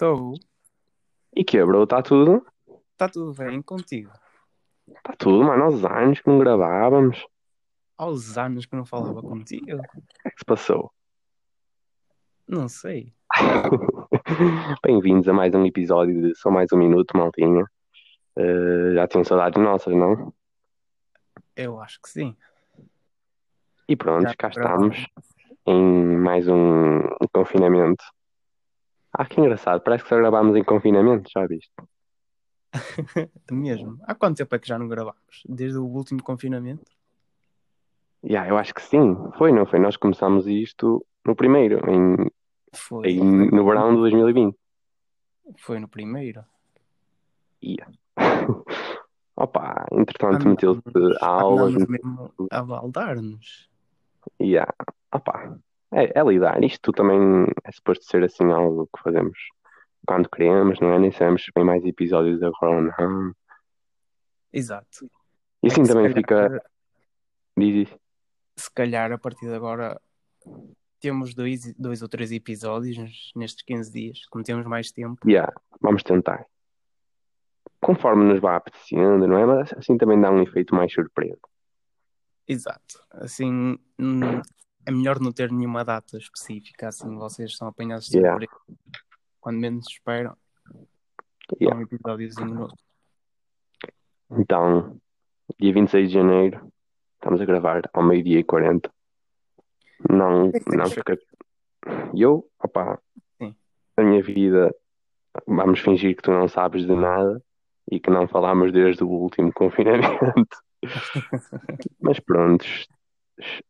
Estou. 0.00 0.34
E 1.34 1.42
quebrou, 1.42 1.82
está 1.82 2.00
tudo? 2.00 2.46
Está 2.92 3.08
tudo 3.08 3.34
bem 3.34 3.60
contigo? 3.60 4.12
Está 4.86 5.12
tudo, 5.18 5.42
mano, 5.42 5.64
aos 5.64 5.84
anos 5.84 6.20
que 6.20 6.28
não 6.28 6.38
gravávamos. 6.38 7.18
O 7.24 7.28
Aos 8.04 8.38
anos 8.38 8.64
que 8.64 8.76
não 8.76 8.86
falava 8.86 9.20
contigo? 9.20 9.66
que 9.66 9.72
é 9.72 10.30
que 10.30 10.38
se 10.38 10.44
passou? 10.44 10.92
Não 12.46 12.68
sei. 12.68 13.12
Bem-vindos 14.84 15.28
a 15.28 15.32
mais 15.32 15.52
um 15.52 15.66
episódio 15.66 16.28
de 16.28 16.34
Só 16.36 16.48
Mais 16.48 16.70
Um 16.70 16.78
Minuto, 16.78 17.16
maltinha. 17.16 17.64
Eh, 18.36 18.94
já 18.94 19.08
tinham 19.08 19.24
saudades 19.24 19.60
nossas, 19.60 19.96
não? 19.96 20.32
Eu 21.56 21.80
acho 21.80 22.00
que 22.00 22.08
sim. 22.08 22.36
E 23.88 23.96
pronto, 23.96 24.28
Já 24.28 24.36
cá 24.36 24.46
estamos 24.46 25.04
em 25.66 26.16
mais 26.18 26.46
um 26.46 27.00
confinamento. 27.32 28.04
Ah, 29.20 29.26
que 29.26 29.40
engraçado, 29.40 29.80
parece 29.80 30.04
que 30.04 30.08
só 30.10 30.16
gravámos 30.16 30.54
em 30.56 30.62
confinamento, 30.62 31.28
já 31.28 31.44
viste? 31.44 31.72
Mesmo. 33.50 33.98
Há 34.04 34.14
quanto 34.14 34.36
tempo 34.36 34.54
é 34.54 34.58
que 34.60 34.68
já 34.68 34.78
não 34.78 34.86
gravamos? 34.86 35.42
Desde 35.48 35.76
o 35.78 35.84
último 35.84 36.22
confinamento? 36.22 36.84
Yeah, 38.24 38.48
eu 38.48 38.56
acho 38.56 38.72
que 38.74 38.82
sim, 38.82 39.16
foi, 39.36 39.50
não 39.52 39.66
foi? 39.66 39.78
Nós 39.80 39.96
começámos 39.96 40.46
isto 40.46 41.04
no 41.26 41.34
primeiro, 41.34 41.78
em, 41.90 42.30
Foi. 42.74 43.08
em- 43.10 43.50
no 43.50 43.64
verão 43.64 43.90
de 43.94 44.00
2020. 44.00 44.56
Foi 45.58 45.78
no 45.80 45.88
primeiro. 45.88 46.44
Ia. 47.62 47.86
Opa, 49.36 49.86
entretanto 49.92 50.48
Andamos- 50.48 50.82
meteu-se 50.84 51.24
aulas, 51.24 51.74
andamos 51.74 51.88
mesmo 51.88 52.32
a 52.50 52.62
baldar-nos. 52.62 53.68
Yeah. 54.40 54.72
Opa, 55.12 55.58
é, 55.92 56.18
é 56.18 56.22
lidar. 56.24 56.62
Isto 56.62 56.92
também 56.92 57.46
é 57.64 57.72
suposto 57.72 58.04
ser 58.04 58.22
assim 58.24 58.50
algo 58.52 58.88
que 58.94 59.02
fazemos 59.02 59.38
quando 60.06 60.28
queremos, 60.28 60.78
não 60.80 60.92
é? 60.92 60.98
Nem 60.98 61.12
sabemos 61.12 61.44
se 61.44 61.50
vem 61.54 61.64
mais 61.64 61.84
episódios 61.84 62.42
agora 62.42 62.76
ou 62.76 62.82
não. 62.82 63.32
Exato. 64.52 65.10
E 65.62 65.68
É 65.68 65.72
assim 65.72 65.84
se 65.84 65.92
também 65.92 66.10
calhar- 66.22 66.50
fica. 66.52 66.70
Diz 67.56 67.88
isso. 67.88 68.00
se 68.56 68.70
calhar 68.72 69.10
a 69.12 69.18
partir 69.18 69.46
de 69.46 69.54
agora 69.54 70.00
temos 71.00 71.34
dois, 71.34 71.74
dois 71.74 72.02
ou 72.02 72.08
três 72.08 72.30
episódios 72.32 73.32
nestes 73.36 73.62
15 73.64 73.92
dias, 73.92 74.20
como 74.30 74.42
temos 74.44 74.64
mais 74.66 74.90
tempo. 74.92 75.18
Yeah, 75.28 75.52
vamos 75.80 76.02
tentar. 76.02 76.44
Conforme 77.80 78.24
nos 78.24 78.40
vá 78.40 78.56
apetecendo, 78.56 79.26
não 79.28 79.38
é? 79.38 79.46
Mas 79.46 79.72
assim 79.74 79.96
também 79.96 80.20
dá 80.20 80.30
um 80.30 80.42
efeito 80.42 80.74
mais 80.74 80.92
surpresa. 80.92 81.38
Exato. 82.46 83.00
Assim, 83.12 83.78
hum, 83.98 84.40
é 84.88 84.90
melhor 84.90 85.20
não 85.20 85.30
ter 85.30 85.52
nenhuma 85.52 85.84
data 85.84 86.16
específica, 86.16 86.88
assim 86.88 87.14
vocês 87.14 87.54
são 87.54 87.68
apanhados 87.68 88.08
de 88.08 88.18
Yeah. 88.18 88.46
Quando 89.38 89.58
menos 89.58 89.86
esperam, 89.86 90.34
Yeah. 91.60 91.76
é 91.76 91.78
um 91.78 91.82
episódiozinho 91.82 92.54
novo. 92.54 92.74
Então, 94.30 94.98
dia 95.60 95.72
26 95.74 96.08
de 96.08 96.14
janeiro, 96.14 96.72
estamos 97.14 97.40
a 97.40 97.44
gravar 97.44 97.88
ao 97.92 98.02
meio-dia 98.02 98.38
e 98.40 98.44
40. 98.44 98.90
Não, 100.10 100.50
não 100.74 100.86
fica. 100.90 101.18
Eu, 102.14 102.48
opá, 102.58 102.98
Sim. 103.38 103.54
a 103.96 104.02
minha 104.02 104.22
vida, 104.22 104.74
vamos 105.46 105.80
fingir 105.80 106.16
que 106.16 106.22
tu 106.22 106.30
não 106.30 106.48
sabes 106.48 106.86
de 106.86 106.94
nada 106.94 107.42
e 107.90 108.00
que 108.00 108.10
não 108.10 108.26
falámos 108.26 108.72
desde 108.72 109.04
o 109.04 109.08
último 109.08 109.52
confinamento. 109.54 110.56
Mas 112.00 112.20
pronto, 112.20 112.64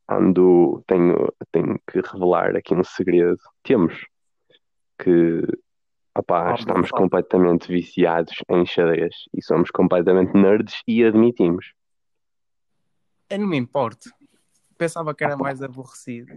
ando, 0.08 0.83
tenho, 0.86 1.33
tenho 1.52 1.78
que 1.91 2.00
revelar 2.00 2.56
aqui 2.56 2.74
um 2.74 2.84
segredo. 2.84 3.38
Temos 3.62 4.06
que, 4.98 5.42
opá, 6.16 6.50
Óbvio, 6.50 6.56
estamos 6.60 6.87
óbvio. 6.91 6.97
completamente 6.97 7.69
viciados 7.69 8.32
em 8.48 8.65
xadrez 8.66 9.15
e 9.34 9.42
somos 9.42 9.70
completamente 9.70 10.32
nerds 10.34 10.82
e 10.87 11.04
admitimos. 11.04 11.72
Eu 13.31 13.38
não 13.41 13.47
me 13.47 13.56
importo. 13.59 14.10
Pensava 14.76 15.15
que 15.15 15.25
era 15.25 15.37
mais 15.37 15.62
aborrecido. 15.62 16.32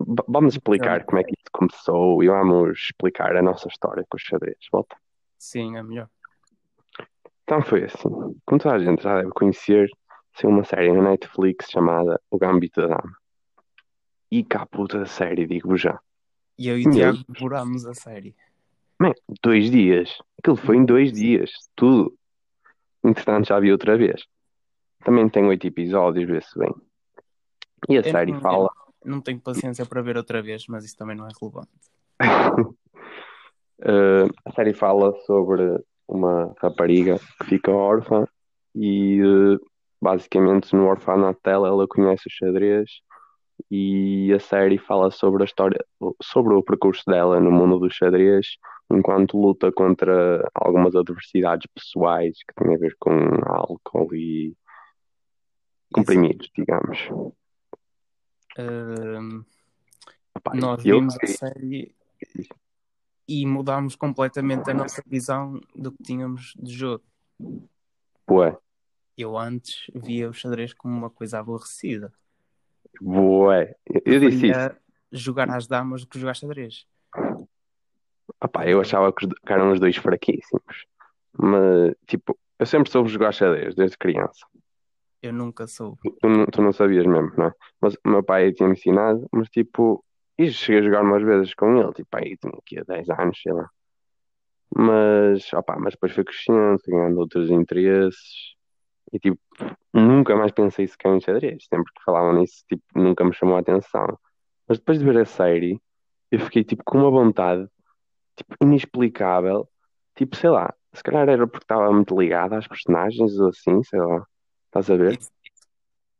V- 0.00 0.24
Vamos 0.28 0.54
explicar 0.54 1.04
como 1.04 1.18
é 1.18 1.24
que 1.24 1.32
isto 1.36 1.50
começou 1.52 2.22
e 2.22 2.28
vamos 2.28 2.78
explicar 2.78 3.34
a 3.36 3.42
nossa 3.42 3.66
história 3.68 4.04
com 4.08 4.16
os 4.16 4.22
xadrez. 4.22 4.56
Volta. 4.70 4.96
Sim, 5.38 5.76
é 5.76 5.82
melhor. 5.82 6.08
Então 7.42 7.62
foi 7.62 7.84
assim. 7.84 8.08
Como 8.46 8.60
toda 8.60 8.74
a 8.74 8.78
gente 8.78 9.02
já 9.02 9.16
deve 9.20 9.30
conhecer, 9.30 9.88
saiu 10.38 10.50
uma 10.50 10.64
série 10.64 10.92
na 10.92 11.10
Netflix 11.10 11.68
chamada 11.70 12.20
O 12.30 12.38
Gambito 12.38 12.80
da 12.80 12.88
Dama. 12.88 13.16
E 14.30 14.44
cá 14.44 14.66
puta 14.66 15.04
série, 15.06 15.46
digo-vos 15.46 15.80
já. 15.80 15.98
E 16.58 16.68
eu 16.68 16.78
e 16.78 16.86
o 16.86 16.90
Tiago 16.90 17.18
devorámos 17.28 17.84
a 17.86 17.94
série. 17.94 18.34
Man, 19.00 19.12
dois 19.42 19.70
dias. 19.70 20.18
Aquilo 20.38 20.56
foi 20.56 20.76
em 20.76 20.84
dois 20.84 21.12
dias. 21.12 21.50
Tudo. 21.74 22.14
Entretanto, 23.02 23.48
já 23.48 23.58
vi 23.58 23.72
outra 23.72 23.96
vez. 23.96 24.24
Também 25.04 25.28
tem 25.28 25.44
oito 25.46 25.66
episódios, 25.66 26.28
vê-se 26.28 26.58
bem. 26.58 26.74
E 27.88 27.96
a 27.96 28.00
Eu 28.00 28.04
série 28.04 28.32
não- 28.32 28.40
fala. 28.40 28.68
Não 29.04 29.20
tenho 29.20 29.40
paciência 29.40 29.86
para 29.86 30.02
ver 30.02 30.16
outra 30.16 30.42
vez, 30.42 30.64
mas 30.68 30.84
isso 30.84 30.96
também 30.96 31.16
não 31.16 31.26
é 31.26 31.30
relevante. 31.40 31.70
Uh, 33.80 34.28
a 34.44 34.52
série 34.52 34.74
fala 34.74 35.14
sobre 35.24 35.80
uma 36.08 36.52
rapariga 36.60 37.18
que 37.40 37.46
fica 37.46 37.70
órfã 37.70 38.26
e 38.74 39.22
uh, 39.22 39.60
basicamente 40.00 40.74
no 40.74 40.86
orfanato 40.86 41.40
dela 41.44 41.68
ela 41.68 41.86
conhece 41.88 42.28
o 42.28 42.30
xadrez 42.30 42.90
e 43.70 44.32
a 44.32 44.38
série 44.38 44.78
fala 44.78 45.10
sobre 45.10 45.42
a 45.42 45.44
história, 45.44 45.84
sobre 46.22 46.54
o 46.54 46.62
percurso 46.62 47.02
dela 47.06 47.40
no 47.40 47.50
mundo 47.50 47.78
do 47.78 47.90
xadrez 47.90 48.46
enquanto 48.90 49.38
luta 49.38 49.70
contra 49.72 50.48
algumas 50.54 50.94
adversidades 50.94 51.66
pessoais 51.74 52.38
que 52.38 52.54
têm 52.54 52.74
a 52.74 52.78
ver 52.78 52.96
com 52.98 53.10
álcool 53.46 54.14
e 54.14 54.56
comprimidos, 55.92 56.50
digamos. 56.56 56.98
Epá, 60.36 60.54
nós 60.54 60.84
eu 60.84 61.00
vimos 61.00 61.16
a 61.22 61.26
série 61.26 61.94
e 63.26 63.44
mudámos 63.44 63.94
completamente 63.94 64.70
a 64.70 64.74
nossa 64.74 65.02
visão 65.06 65.60
do 65.74 65.92
que 65.92 66.02
tínhamos 66.02 66.54
de 66.58 66.72
jogo. 66.72 67.04
bué, 68.26 68.56
Eu 69.18 69.36
antes 69.36 69.90
via 69.92 70.30
o 70.30 70.32
xadrez 70.32 70.72
como 70.72 70.96
uma 70.96 71.10
coisa 71.10 71.40
aborrecida. 71.40 72.12
bué. 73.00 73.74
Eu, 74.06 74.20
disse 74.20 74.50
isso. 74.50 74.70
Jogar 75.10 75.50
às 75.50 75.66
damas 75.66 76.02
do 76.02 76.06
que 76.06 76.20
jogar 76.20 76.34
xadrez. 76.34 76.86
Opá, 78.40 78.68
eu 78.68 78.80
achava 78.80 79.12
que, 79.12 79.26
eram 79.46 79.72
os 79.72 79.80
dois 79.80 79.96
fraquíssimos. 79.96 80.86
Mas, 81.36 81.94
tipo, 82.06 82.38
eu 82.60 82.66
sempre 82.66 82.92
soube 82.92 83.08
jogar 83.08 83.32
xadrez, 83.32 83.74
desde 83.74 83.98
criança. 83.98 84.46
Eu 85.20 85.32
nunca 85.32 85.66
soube. 85.66 85.98
Tu, 86.02 86.46
tu 86.52 86.62
não, 86.62 86.72
sabias 86.72 87.04
mesmo, 87.04 87.32
não 87.36 87.46
é? 87.46 87.52
Mas 87.80 87.94
o 87.94 88.08
meu 88.08 88.22
pai 88.22 88.52
tinha 88.52 88.68
me 88.68 88.74
ensinado, 88.74 89.26
mas, 89.32 89.48
tipo, 89.48 90.04
e 90.38 90.48
cheguei 90.52 90.80
a 90.80 90.84
jogar 90.84 91.02
umas 91.02 91.24
vezes 91.24 91.54
com 91.54 91.76
ele, 91.76 91.92
tipo, 91.92 92.16
aí 92.16 92.36
tinha 92.36 92.52
aqui 92.56 92.78
há 92.78 92.84
10 92.84 93.10
anos, 93.10 93.40
sei 93.42 93.52
lá. 93.52 93.68
Mas, 94.76 95.52
opá, 95.52 95.76
mas 95.76 95.94
depois 95.94 96.12
foi 96.12 96.22
crescendo, 96.22 96.78
fui 96.84 96.94
ganhando 96.94 97.18
outros 97.18 97.50
interesses. 97.50 98.57
E, 99.12 99.18
tipo, 99.18 99.40
nunca 99.92 100.36
mais 100.36 100.52
pensei 100.52 100.86
sequer 100.86 101.14
em 101.14 101.20
xadrez. 101.20 101.64
Sempre 101.68 101.92
que 101.92 102.02
falavam 102.04 102.34
nisso, 102.34 102.64
tipo, 102.68 102.82
nunca 102.94 103.24
me 103.24 103.32
chamou 103.32 103.56
a 103.56 103.60
atenção. 103.60 104.18
Mas 104.66 104.78
depois 104.78 104.98
de 104.98 105.04
ver 105.04 105.18
a 105.18 105.24
série, 105.24 105.80
eu 106.30 106.40
fiquei, 106.40 106.64
tipo, 106.64 106.82
com 106.84 106.98
uma 106.98 107.10
vontade 107.10 107.68
tipo, 108.36 108.54
inexplicável. 108.62 109.68
Tipo, 110.14 110.36
sei 110.36 110.50
lá, 110.50 110.74
se 110.92 111.02
calhar 111.02 111.28
era 111.28 111.46
porque 111.46 111.64
estava 111.64 111.92
muito 111.92 112.18
ligado 112.18 112.54
às 112.54 112.66
personagens 112.66 113.38
ou 113.38 113.48
assim, 113.48 113.82
sei 113.82 114.00
lá. 114.00 114.24
Estás 114.66 114.90
a 114.90 114.96
ver? 114.96 115.18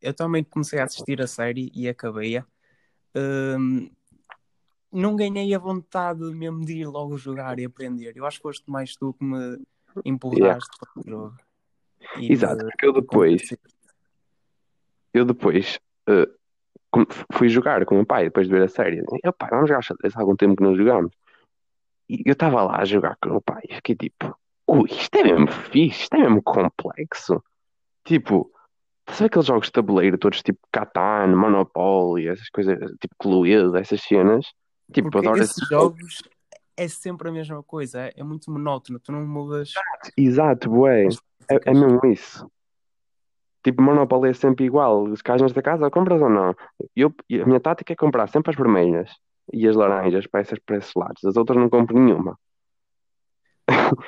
Eu 0.01 0.13
também 0.13 0.43
comecei 0.43 0.79
a 0.79 0.85
assistir 0.85 1.21
a 1.21 1.27
série 1.27 1.71
e 1.75 1.87
acabei-a. 1.87 2.45
Ahm, 3.15 3.89
não 4.91 5.15
ganhei 5.15 5.53
a 5.53 5.59
vontade 5.59 6.21
mesmo 6.33 6.65
de 6.65 6.79
ir 6.79 6.87
logo 6.87 7.17
jogar 7.17 7.59
e 7.59 7.65
aprender. 7.65 8.15
Eu 8.15 8.25
acho 8.25 8.37
que 8.37 8.43
foste 8.43 8.69
mais 8.69 8.95
tu 8.95 9.13
que 9.13 9.23
me 9.23 9.61
empurraste 10.05 10.69
para 10.79 10.89
o 10.95 11.03
jogo. 11.09 11.37
E 12.17 12.31
Exato, 12.31 12.65
porque 12.65 12.85
eu 12.85 12.93
depois, 12.93 13.41
eu 15.13 15.25
depois 15.25 15.79
com- 16.91 17.05
fui 17.33 17.49
jogar 17.49 17.85
com 17.85 17.95
o 17.95 17.97
meu 17.97 18.05
pai 18.05 18.25
depois 18.25 18.47
de 18.47 18.53
ver 18.53 18.63
a 18.63 18.67
série. 18.67 19.03
Eu, 19.23 19.33
pai, 19.33 19.49
vamos 19.49 19.69
jogar 19.69 19.81
xadrez 19.81 20.15
há 20.15 20.19
algum 20.21 20.35
tempo 20.35 20.55
que 20.55 20.63
não 20.63 20.75
jogamos. 20.75 21.11
E 22.09 22.23
eu 22.25 22.33
estava 22.33 22.63
lá 22.63 22.81
a 22.81 22.85
jogar 22.85 23.15
com 23.21 23.29
o 23.29 23.31
meu 23.33 23.41
pai 23.41 23.61
e 23.69 23.75
fiquei 23.75 23.95
tipo, 23.95 24.35
ui, 24.67 24.89
isto 24.89 25.15
é 25.15 25.23
mesmo 25.23 25.47
fixe, 25.51 26.03
isto 26.03 26.15
é 26.15 26.19
mesmo 26.19 26.41
complexo. 26.41 27.43
Tipo, 28.03 28.51
ver 29.07 29.25
aqueles 29.25 29.45
jogos 29.45 29.67
de 29.67 29.73
tabuleiro 29.73 30.17
todos 30.17 30.41
tipo 30.41 30.59
Catan, 30.71 31.35
Monopoly, 31.35 32.27
essas 32.27 32.49
coisas, 32.49 32.77
tipo 32.99 33.15
Cluedo, 33.19 33.77
essas 33.77 34.01
cenas. 34.01 34.47
Tipo, 34.91 35.11
Porque 35.11 35.27
adoro 35.27 35.43
esses 35.43 35.67
jogos 35.67 36.23
é 36.75 36.87
sempre 36.87 37.29
a 37.29 37.31
mesma 37.31 37.61
coisa, 37.61 37.99
é, 37.99 38.13
é 38.15 38.23
muito 38.23 38.49
monótono, 38.49 38.99
tu 38.99 39.11
não 39.11 39.27
mudas. 39.27 39.73
Exato, 40.17 40.69
bué. 40.69 41.07
É, 41.49 41.71
é 41.71 41.73
mesmo 41.73 41.99
isso. 42.05 42.49
Tipo, 43.63 43.81
Monopoly 43.81 44.29
é 44.29 44.33
sempre 44.33 44.65
igual. 44.65 45.15
Se 45.15 45.23
cais 45.23 45.41
nesta 45.41 45.61
casa, 45.61 45.89
compras 45.89 46.21
ou 46.21 46.29
não? 46.29 46.55
Eu, 46.95 47.13
a 47.41 47.45
minha 47.45 47.59
tática 47.59 47.93
é 47.93 47.95
comprar 47.95 48.27
sempre 48.27 48.51
as 48.51 48.55
vermelhas 48.55 49.11
e 49.51 49.67
as 49.67 49.75
laranjas 49.75 50.27
para 50.27 50.41
essas 50.41 50.59
para 50.59 50.77
esses 50.77 50.93
lados. 50.95 51.23
As 51.25 51.35
outras 51.35 51.57
não 51.57 51.69
compro 51.69 51.99
nenhuma. 51.99 52.39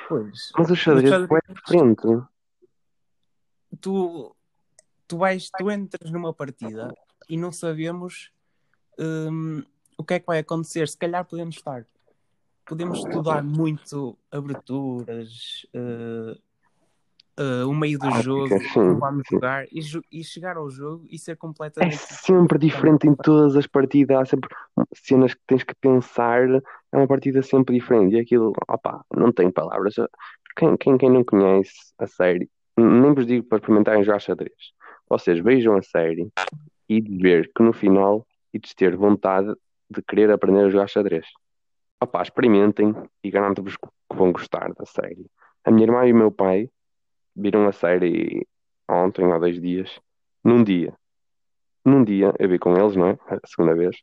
Pois. 0.08 0.50
Mas 0.56 0.70
o 0.70 0.76
xadrez 0.76 1.12
é 1.12 1.26
diferente. 1.52 2.02
tu, 3.80 4.34
tu 5.06 5.18
vais, 5.18 5.50
tu 5.58 5.70
entras 5.70 6.10
numa 6.10 6.32
partida 6.32 6.94
e 7.28 7.36
não 7.36 7.52
sabemos 7.52 8.32
hum, 8.98 9.62
o 9.98 10.04
que 10.04 10.14
é 10.14 10.20
que 10.20 10.26
vai 10.26 10.38
acontecer. 10.38 10.88
Se 10.88 10.96
calhar 10.96 11.24
podemos 11.24 11.56
estar, 11.56 11.86
podemos 12.64 12.98
estudar 12.98 13.42
muito 13.42 14.18
aberturas, 14.30 15.66
eh, 15.74 16.38
eh, 17.36 17.64
o 17.64 17.74
meio 17.74 17.98
do 17.98 18.06
Ah, 18.06 18.20
jogo, 18.20 18.54
vamos 18.98 19.26
sim. 19.28 19.36
jogar 19.36 19.66
e, 19.70 19.80
e 20.10 20.24
chegar 20.24 20.56
ao 20.56 20.68
jogo 20.70 21.06
e 21.08 21.18
ser 21.18 21.32
É 21.32 21.36
completamente 21.36 21.96
sempre 21.96 22.58
diferente 22.58 23.06
em 23.06 23.14
todas 23.14 23.56
as 23.56 23.66
partidas. 23.66 24.18
Há 24.18 24.24
sempre 24.26 24.50
cenas 24.94 25.34
que 25.34 25.40
tens 25.46 25.62
que 25.62 25.74
pensar. 25.74 26.48
É 26.48 26.96
uma 26.96 27.06
partida 27.08 27.42
sempre 27.42 27.74
diferente. 27.74 28.14
E 28.16 28.20
aquilo, 28.20 28.52
opá, 28.68 29.02
não 29.14 29.32
tem 29.32 29.50
palavras. 29.50 29.94
Quem, 30.56 30.76
quem, 30.76 30.98
quem 30.98 31.10
não 31.10 31.24
conhece 31.24 31.72
a 31.98 32.06
série, 32.06 32.48
nem 32.76 33.14
vos 33.14 33.26
digo 33.26 33.46
para 33.46 33.58
experimentarem 33.58 34.04
jogar 34.04 34.20
xadrez. 34.20 34.52
Vocês 35.08 35.38
vejam 35.40 35.76
a 35.76 35.82
série 35.82 36.28
e 36.88 37.00
de 37.00 37.16
ver 37.18 37.50
que 37.54 37.62
no 37.62 37.72
final 37.72 38.26
e 38.52 38.58
de 38.58 38.74
ter 38.74 38.94
vontade 38.96 39.54
de 39.88 40.02
querer 40.02 40.30
aprender 40.30 40.64
a 40.64 40.68
jogar 40.68 40.88
xadrez. 40.88 41.26
Opá, 42.02 42.22
experimentem 42.22 42.94
e 43.22 43.30
garanto-vos 43.30 43.76
que 43.76 43.88
vão 44.16 44.32
gostar 44.32 44.72
da 44.74 44.84
série. 44.84 45.26
A 45.64 45.70
minha 45.70 45.86
irmã 45.86 46.06
e 46.06 46.12
o 46.12 46.16
meu 46.16 46.30
pai 46.30 46.68
viram 47.34 47.66
a 47.68 47.72
série 47.72 48.46
ontem 48.88 49.24
ou 49.24 49.38
dois 49.40 49.60
dias. 49.60 49.98
Num 50.44 50.62
dia. 50.62 50.92
Num 51.84 52.04
dia, 52.04 52.32
eu 52.38 52.48
vi 52.48 52.58
com 52.58 52.76
eles, 52.76 52.96
não 52.96 53.08
é? 53.08 53.18
A 53.28 53.46
segunda 53.46 53.74
vez. 53.74 53.96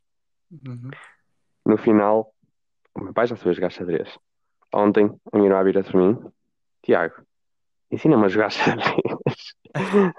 Uhum. 0.50 0.90
No 1.64 1.76
final, 1.78 2.32
o 2.94 3.02
meu 3.04 3.12
pai 3.14 3.26
já 3.26 3.36
sabia 3.36 3.52
jogar 3.54 3.70
xadrez. 3.70 4.18
Ontem, 4.74 5.10
a 5.32 5.36
minha 5.36 5.48
irmã 5.50 5.64
vira-se 5.64 5.90
para 5.90 6.00
mim: 6.00 6.18
Tiago, 6.82 7.14
ensina-me 7.90 8.24
a 8.24 8.28
jogar 8.28 8.50
xadrez. 8.52 9.54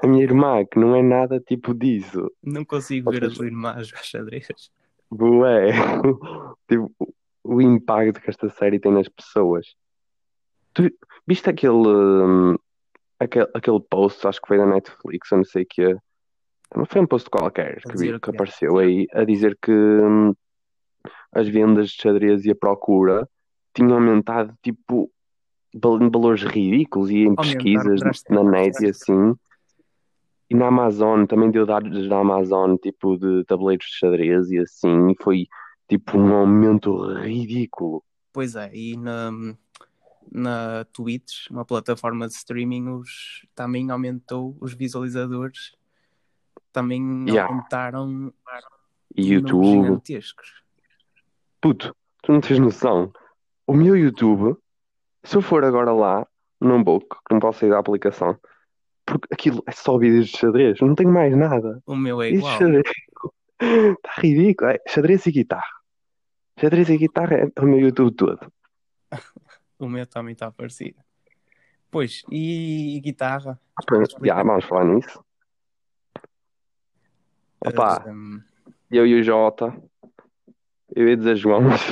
A 0.04 0.08
minha 0.08 0.24
irmã, 0.24 0.66
que 0.66 0.80
não 0.80 0.96
é 0.96 1.02
nada 1.04 1.40
tipo 1.40 1.74
disso. 1.74 2.32
Não 2.44 2.64
consigo 2.66 3.10
Ou 3.10 3.14
ver 3.14 3.24
a 3.26 3.28
seja- 3.28 3.38
tua 3.38 3.46
irmã 3.46 3.74
a 3.74 3.84
jogar 3.84 4.04
xadrez. 4.04 4.48
Bué. 5.12 5.72
Tipo, 6.70 6.90
o 7.44 7.62
impacto 7.62 8.22
que 8.22 8.30
esta 8.30 8.48
série 8.50 8.80
tem 8.80 8.94
nas 8.94 9.10
pessoas. 9.10 9.76
Tu 10.74 10.90
viste 11.28 11.50
aquele, 11.50 11.74
hum, 11.76 12.56
aquele, 13.22 13.48
aquele 13.54 13.80
post, 13.80 14.28
acho 14.28 14.42
que 14.42 14.48
foi 14.48 14.58
da 14.58 14.66
Netflix, 14.66 15.32
eu 15.32 15.38
não 15.38 15.46
sei 15.46 15.64
o 15.64 15.68
que 15.70 15.96
Foi 16.88 17.02
um 17.02 17.08
post 17.08 17.30
qualquer 17.30 17.82
que, 17.82 17.98
vi, 17.98 18.20
que 18.20 18.30
apareceu 18.30 18.78
aí 18.78 19.08
a 19.14 19.24
dizer 19.24 19.58
que 19.62 19.72
hum, 19.72 20.34
as 21.32 21.48
vendas 21.48 21.90
de 21.90 22.02
xadrez 22.02 22.46
e 22.46 22.52
a 22.52 22.56
procura 22.56 23.28
tinham 23.74 23.94
aumentado 23.94 24.54
tipo 24.64 25.12
em 25.74 26.10
valores 26.10 26.44
ridículos 26.44 27.10
e 27.10 27.20
em 27.20 27.36
pesquisas 27.36 28.02
na 28.30 28.44
net 28.44 28.84
e 28.84 28.90
assim. 28.90 29.36
E 30.50 30.56
na 30.56 30.68
Amazon 30.68 31.26
também 31.26 31.50
deu 31.50 31.66
dados 31.66 32.10
da 32.10 32.20
Amazon, 32.20 32.76
tipo, 32.76 33.18
de 33.18 33.46
tabuleiros 33.46 33.86
de 33.86 33.98
xadrez 33.98 34.52
e 34.52 34.60
assim, 34.60 35.12
e 35.12 35.16
foi 35.24 35.48
tipo 35.88 36.18
um 36.18 36.34
aumento 36.34 37.14
ridículo. 37.22 38.04
Pois 38.34 38.58
é, 38.58 38.70
e 38.74 38.98
na, 38.98 39.32
na 40.32 40.86
Twitch, 40.94 41.50
uma 41.50 41.64
plataforma 41.66 42.28
de 42.28 42.34
streaming, 42.34 42.90
os, 42.90 43.46
também 43.56 43.90
aumentou 43.90 44.58
os 44.60 44.74
visualizadores, 44.74 45.76
também 46.74 47.26
Yeah. 47.28 47.50
aumentaram 47.52 48.34
YouTube, 49.16 49.66
gigantescos. 49.84 50.62
puto, 51.60 51.96
tu 52.24 52.32
não 52.32 52.42
tens 52.42 52.60
noção. 52.60 53.12
O 53.68 53.74
meu 53.74 53.96
YouTube, 53.98 54.56
se 55.24 55.36
eu 55.36 55.42
for 55.42 55.64
agora 55.64 55.92
lá, 55.92 56.26
não 56.60 56.84
vou, 56.84 57.00
que 57.02 57.16
não 57.32 57.40
posso 57.40 57.60
sair 57.60 57.70
da 57.70 57.80
aplicação, 57.80 58.38
porque 59.06 59.28
aquilo 59.34 59.64
é 59.68 59.72
só 59.72 59.98
vídeos 59.98 60.28
de 60.30 60.38
xadrez, 60.38 60.80
não 60.80 60.96
tenho 60.96 61.12
mais 61.12 61.36
nada. 61.36 61.82
O 61.86 61.96
meu 61.96 62.22
é 62.22 62.30
igual. 62.30 62.54
está 62.54 62.66
ridículo. 64.22 64.70
É, 64.72 64.80
xadrez 64.88 65.26
e 65.26 65.32
guitarra. 65.32 65.82
Xadrez 66.60 66.90
e 66.90 66.98
guitarra 66.98 67.36
é 67.36 67.62
o 67.62 67.66
meu 67.66 67.80
YouTube 67.80 68.16
todo. 68.16 68.52
O 69.86 69.90
meu 69.90 70.06
também 70.06 70.34
está 70.34 70.52
parecido. 70.52 71.00
Pois, 71.90 72.24
e, 72.32 73.00
guitarra? 73.04 73.60
Já, 74.24 74.44
vamos 74.44 74.66
falar 74.66 74.86
nisso. 74.86 75.24
Opa, 77.66 78.06
Hum, 78.08 78.42
eu 78.90 79.06
e 79.06 79.20
o 79.20 79.24
Jota, 79.24 79.76
eu 80.96 81.08
ia 81.08 81.18
dizer 81.18 81.36
João, 81.36 81.62
mas 81.70 81.84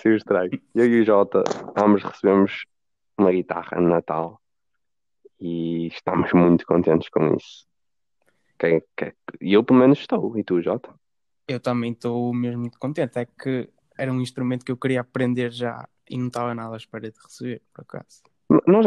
que 0.00 0.08
eu 0.08 0.16
estrago. 0.16 0.58
Eu 0.74 0.86
e 0.86 1.00
o 1.00 1.04
Jota, 1.04 1.42
ambos 1.76 2.02
recebemos 2.02 2.64
uma 3.16 3.30
guitarra 3.30 3.80
no 3.80 3.88
Natal 3.88 4.40
e 5.38 5.86
estamos 5.86 6.32
muito 6.32 6.66
contentes 6.66 7.08
com 7.08 7.34
isso. 7.34 7.66
Que, 8.58 8.82
que, 8.96 9.14
e 9.40 9.54
eu, 9.54 9.64
pelo 9.64 9.78
menos, 9.78 10.00
estou. 10.00 10.36
E 10.36 10.44
tu, 10.44 10.60
Jota? 10.60 10.94
eu 11.50 11.58
também 11.58 11.92
estou 11.92 12.32
mesmo 12.32 12.60
muito 12.60 12.78
contente. 12.78 13.18
É 13.18 13.26
que 13.26 13.68
era 13.98 14.12
um 14.12 14.20
instrumento 14.20 14.64
que 14.64 14.70
eu 14.70 14.76
queria 14.76 15.00
aprender 15.00 15.50
já 15.50 15.88
e 16.10 16.18
não 16.18 16.28
estava 16.28 16.54
nada 16.54 16.74
à 16.74 16.78
espera 16.78 17.10
de 17.10 17.18
receber, 17.18 17.62
por 17.74 17.82
acaso. 17.82 18.22
Nós, 18.66 18.86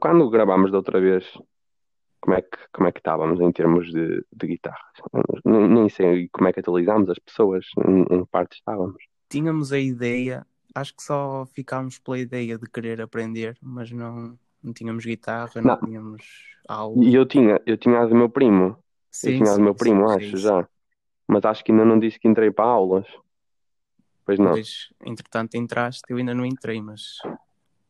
quando 0.00 0.30
gravámos 0.30 0.70
da 0.70 0.78
outra 0.78 1.00
vez, 1.00 1.24
como 2.20 2.34
é 2.36 2.42
que, 2.42 2.58
como 2.72 2.88
é 2.88 2.92
que 2.92 3.00
estávamos 3.00 3.40
em 3.40 3.52
termos 3.52 3.92
de, 3.92 4.24
de 4.32 4.46
guitarras? 4.46 4.96
Nem, 5.44 5.68
nem 5.68 5.88
sei 5.88 6.28
como 6.32 6.48
é 6.48 6.52
que 6.52 6.60
atualizámos 6.60 7.10
as 7.10 7.18
pessoas, 7.18 7.66
em, 7.86 8.02
em 8.14 8.24
que 8.24 8.30
parte 8.30 8.56
estávamos. 8.56 9.02
Tínhamos 9.28 9.72
a 9.72 9.78
ideia, 9.78 10.46
acho 10.74 10.94
que 10.96 11.02
só 11.02 11.44
ficámos 11.46 11.98
pela 11.98 12.18
ideia 12.18 12.58
de 12.58 12.68
querer 12.68 13.00
aprender, 13.00 13.58
mas 13.60 13.90
não, 13.90 14.38
não 14.62 14.72
tínhamos 14.72 15.04
guitarra, 15.04 15.60
não, 15.60 15.76
Não. 15.76 15.78
tínhamos 15.78 16.22
aula. 16.66 17.04
E 17.04 17.14
eu 17.14 17.26
tinha, 17.26 17.60
eu 17.66 17.76
tinha 17.76 18.00
a 18.00 18.06
do 18.06 18.14
meu 18.14 18.28
primo. 18.30 18.76
Eu 19.22 19.32
Sim, 19.32 19.32
tinha 19.32 19.52
a 19.52 19.54
do 19.56 19.62
meu 19.62 19.74
primo, 19.74 20.06
sim, 20.06 20.10
acho, 20.10 20.36
sim. 20.36 20.38
já. 20.38 20.68
Mas 21.28 21.44
acho 21.44 21.64
que 21.64 21.72
ainda 21.72 21.84
não 21.84 21.98
disse 21.98 22.18
que 22.20 22.28
entrei 22.28 22.50
para 22.50 22.66
aulas. 22.66 23.06
Pois 24.28 24.38
não. 24.38 24.50
Pois, 24.50 24.92
entretanto 25.06 25.54
entraste, 25.54 26.02
eu 26.10 26.18
ainda 26.18 26.34
não 26.34 26.44
entrei, 26.44 26.82
mas 26.82 27.16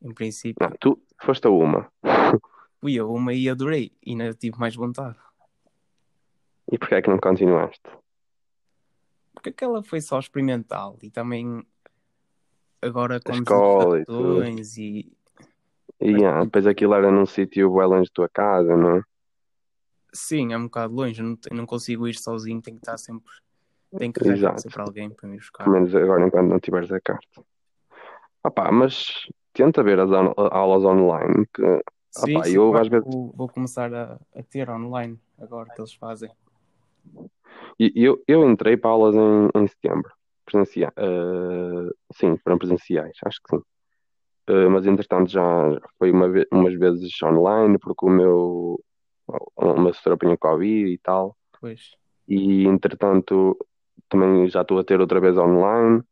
em 0.00 0.14
princípio 0.14 0.64
Não, 0.64 0.70
tu 0.79 1.02
foste 1.20 1.44
a 1.49 1.50
uma. 1.50 1.90
fui 2.81 2.94
eu 2.94 3.12
uma 3.12 3.35
e 3.35 3.50
adorei, 3.50 3.90
e 4.06 4.12
ainda 4.12 4.32
tive 4.35 4.56
mais 4.56 4.76
vontade. 4.76 5.17
E 6.71 6.78
porquê 6.78 6.95
é 6.95 7.02
que 7.02 7.11
não 7.11 7.18
continuaste? 7.18 7.83
Porque 9.35 9.49
aquela 9.49 9.83
foi 9.83 10.00
só 10.00 10.21
experimental 10.21 10.97
e 11.02 11.11
também 11.11 11.66
agora 12.80 13.18
com 13.18 13.33
escola 13.33 13.99
e 13.99 14.04
e 14.78 15.12
E 16.00 16.25
ah, 16.25 16.45
depois 16.45 16.68
aquilo 16.68 16.95
era 16.95 17.11
num 17.11 17.26
sítio 17.26 17.75
bem 17.75 17.85
longe 17.85 18.11
da 18.11 18.14
tua 18.14 18.28
casa, 18.28 18.76
não 18.76 18.99
é? 18.99 19.02
sim, 20.12 20.52
é 20.52 20.57
um 20.57 20.66
bocado 20.66 20.95
longe, 20.95 21.21
não, 21.21 21.37
não 21.50 21.66
consigo 21.66 22.07
ir 22.07 22.14
sozinho, 22.14 22.62
tenho 22.62 22.76
que 22.76 22.83
estar 22.83 22.97
sempre, 22.97 23.28
tenho 23.97 24.12
que 24.12 24.21
arranjar 24.26 24.59
sempre 24.59 24.80
alguém 24.83 25.11
para 25.11 25.28
me 25.28 25.37
buscar. 25.37 25.64
Pelo 25.64 25.75
menos 25.76 25.95
agora 25.95 26.26
enquanto 26.26 26.49
não 26.49 26.61
tiveres 26.61 26.90
a 26.92 27.00
carta. 27.00 27.42
Opá, 28.45 28.71
mas 28.73 29.07
tenta 29.52 29.83
ver 29.83 29.99
as 30.00 30.11
on- 30.11 30.35
aulas 30.37 30.85
online, 30.85 31.47
que 31.52 31.62
Sim, 32.11 32.40
eu 32.54 32.75
às 32.76 32.88
vezes- 32.88 33.04
vou, 33.07 33.49
começar 33.49 33.92
a, 33.95 34.18
a 34.35 34.42
ter 34.42 34.68
online 34.71 35.18
agora 35.38 35.71
que 35.75 35.80
eles 35.80 35.95
fazem. 35.95 36.30
E 37.78 37.92
eu, 37.95 38.23
eu 38.26 38.49
entrei 38.49 38.76
para 38.76 38.90
aulas 38.90 39.14
em, 39.14 39.49
em 39.62 39.66
setembro. 39.68 40.11
Presencia, 40.45 40.92
eh, 40.97 41.90
sim, 42.14 42.37
foram 42.38 42.59
presenciais, 42.59 43.16
acho 43.25 43.38
que 43.42 43.57
sim. 43.57 43.62
Eh, 44.49 44.68
mas 44.68 44.87
entretanto 44.87 45.30
já 45.30 45.42
foi 45.99 46.11
uma 46.11 46.28
ve- 46.28 46.49
umas 46.50 46.75
vezes 46.75 47.12
online, 47.23 47.78
porque 47.78 48.07
o 48.07 48.09
meu, 48.09 48.80
o 49.57 49.75
meu 49.78 49.88
assessor 49.90 50.14
apanhou 50.14 50.38
Covid 50.38 50.90
e 50.90 50.99
tal. 50.99 51.37
Pois, 51.61 51.90
E 52.26 52.64
entretanto 52.66 53.57
também 54.09 54.49
já 54.49 54.62
estou 54.62 54.79
a 54.79 54.85
ter 54.85 55.00
outra 55.00 55.21
vez 55.21 55.37
online. 55.37 56.03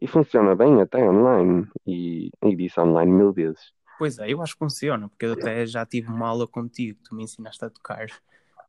E 0.00 0.06
funciona 0.08 0.56
bem 0.56 0.80
até 0.82 1.08
online. 1.08 1.66
E, 1.86 2.30
e 2.44 2.56
disse 2.56 2.80
online 2.80 3.12
mil 3.12 3.32
vezes. 3.32 3.72
pois 3.98 4.18
é, 4.18 4.28
eu 4.32 4.42
acho 4.42 4.54
que 4.54 4.58
funciona, 4.58 5.08
porque 5.08 5.24
eu 5.26 5.32
até 5.32 5.66
já 5.66 5.86
tive 5.86 6.08
uma 6.08 6.28
aula 6.28 6.46
contigo, 6.46 6.98
tu 7.04 7.14
me 7.14 7.24
ensinaste 7.24 7.64
a 7.64 7.70
tocar 7.70 8.06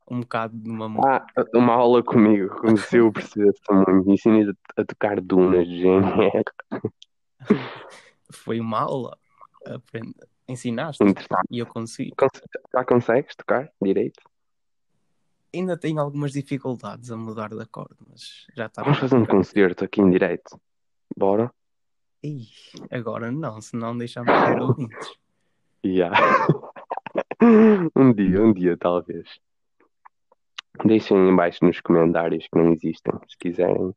um 0.09 0.19
bocado 0.21 0.57
de 0.57 0.69
uma 0.69 0.87
música. 0.87 1.25
Ah, 1.35 1.43
uma 1.53 1.73
aula 1.73 2.03
comigo, 2.03 2.49
como 2.61 2.77
se 2.77 2.97
eu 2.97 3.11
percebesse 3.11 3.61
muito. 3.71 4.09
Ensinei 4.11 4.43
a, 4.43 4.81
a 4.81 4.85
tocar 4.85 5.19
dunas 5.19 5.67
de 5.67 5.81
GNR. 5.81 6.43
Foi 8.31 8.59
uma 8.59 8.79
aula, 8.81 9.17
aprende, 9.65 10.13
ensinaste 10.47 11.03
e 11.51 11.59
eu 11.59 11.65
consegui. 11.65 12.11
cons- 12.17 12.41
já 12.73 12.85
consegues 12.85 13.35
tocar 13.35 13.69
direito? 13.81 14.21
Ainda 15.55 15.77
tenho 15.77 15.99
algumas 15.99 16.33
dificuldades 16.33 17.09
a 17.11 17.17
mudar 17.17 17.49
de 17.49 17.61
acorde, 17.61 17.95
mas 18.09 18.45
já 18.53 18.65
está. 18.65 18.83
Vamos 18.83 18.99
fazer 18.99 19.15
um 19.15 19.25
concerto 19.25 19.85
aqui 19.85 20.01
em 20.01 20.09
direito. 20.09 20.59
Bora? 21.15 21.49
Ih, 22.21 22.47
agora 22.91 23.31
não, 23.31 23.61
senão 23.61 23.97
deixamos 23.97 24.31
ver 24.31 24.61
ouvintes. 24.61 25.13
Já. 25.83 26.11
Um 27.95 28.11
dia, 28.11 28.41
um 28.41 28.51
dia, 28.51 28.75
talvez. 28.75 29.39
Deixem 30.83 31.29
em 31.29 31.35
baixo 31.35 31.63
nos 31.63 31.79
comentários 31.79 32.47
que 32.47 32.57
não 32.57 32.73
existem, 32.73 33.13
se 33.29 33.37
quiserem 33.37 33.93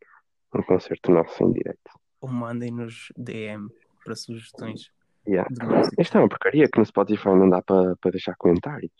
um 0.54 0.62
concerto 0.62 1.10
nosso 1.10 1.42
em 1.42 1.52
direito. 1.52 1.90
Ou 2.20 2.28
mandem-nos 2.28 3.10
DM 3.16 3.68
para 4.04 4.14
sugestões. 4.14 4.90
Yeah. 5.26 5.48
Isto 5.98 6.18
é 6.18 6.20
uma 6.20 6.28
porcaria 6.28 6.68
que 6.68 6.78
no 6.78 6.84
Spotify 6.84 7.28
não 7.28 7.48
dá 7.48 7.62
para 7.62 8.10
deixar 8.10 8.34
comentários. 8.36 8.92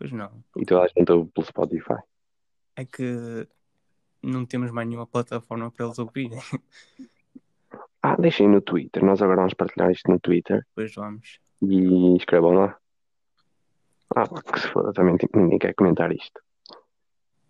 Pois 0.00 0.12
não. 0.12 0.30
E 0.56 0.64
toda 0.64 0.84
a 0.84 0.88
gente 0.88 1.12
ouve 1.12 1.30
pelo 1.30 1.46
Spotify. 1.46 2.00
É 2.74 2.86
que 2.86 3.46
não 4.22 4.46
temos 4.46 4.70
mais 4.70 4.88
nenhuma 4.88 5.06
plataforma 5.06 5.70
para 5.70 5.84
eles 5.84 5.98
ouvirem. 5.98 6.40
Ah, 8.02 8.16
deixem 8.16 8.48
no 8.48 8.62
Twitter. 8.62 9.04
Nós 9.04 9.20
agora 9.20 9.36
vamos 9.42 9.52
partilhar 9.52 9.90
isto 9.90 10.10
no 10.10 10.18
Twitter 10.18 10.64
Depois 10.70 10.94
vamos. 10.94 11.38
e 11.60 12.16
escrevam 12.16 12.52
lá. 12.54 12.78
Ah, 14.16 14.26
pá, 14.26 14.40
que 14.42 14.58
se 14.58 14.68
foda, 14.68 14.90
também 14.94 15.18
ninguém 15.34 15.58
quer 15.58 15.74
comentar 15.74 16.10
isto. 16.10 16.40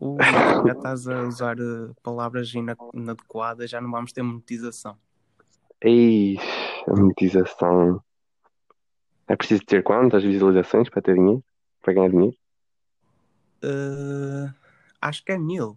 Ui, 0.00 0.16
já 0.66 0.72
estás 0.72 1.06
a 1.06 1.22
usar 1.22 1.56
eh, 1.56 1.92
palavras 2.02 2.52
ina- 2.52 2.76
inadequadas, 2.92 3.70
já 3.70 3.80
não 3.80 3.92
vamos 3.92 4.12
ter 4.12 4.22
monetização. 4.22 4.98
Ei, 5.80 6.36
a 6.88 6.96
monetização. 6.98 8.02
É 9.28 9.36
preciso 9.36 9.64
ter 9.64 9.84
quantas 9.84 10.24
visualizações 10.24 10.88
para 10.90 11.00
ter 11.00 11.14
dinheiro? 11.14 11.44
Para 11.82 11.94
ganhar 11.94 12.10
dinheiro? 12.10 12.36
Eh, 13.62 14.50
acho 15.00 15.24
que 15.24 15.32
é 15.32 15.38
mil. 15.38 15.76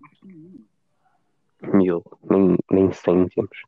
Mil, 1.62 2.04
nem, 2.30 2.58
nem 2.72 2.92
cêntimos. 2.92 3.62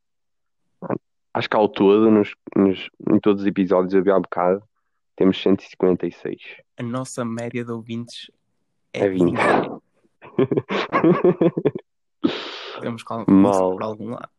Acho 1.33 1.49
que 1.49 1.55
ao 1.55 1.67
todo, 1.67 2.09
nos, 2.11 2.33
nos, 2.55 2.89
em 3.11 3.19
todos 3.19 3.41
os 3.41 3.47
episódios 3.47 3.93
eu 3.93 4.03
vi 4.03 4.11
há 4.11 4.19
bocado, 4.19 4.63
temos 5.15 5.41
156. 5.41 6.41
A 6.77 6.83
nossa 6.83 7.23
média 7.25 7.63
de 7.63 7.71
ouvintes 7.71 8.29
É 8.93 8.99
é 9.05 9.09
20. 9.09 9.35
20. 9.35 9.81
Temos 12.81 13.03
que 13.03 13.13
al- 13.13 13.25
Mal. 13.27 13.71
por 13.73 13.83
algum 13.83 14.09
lado. 14.11 14.29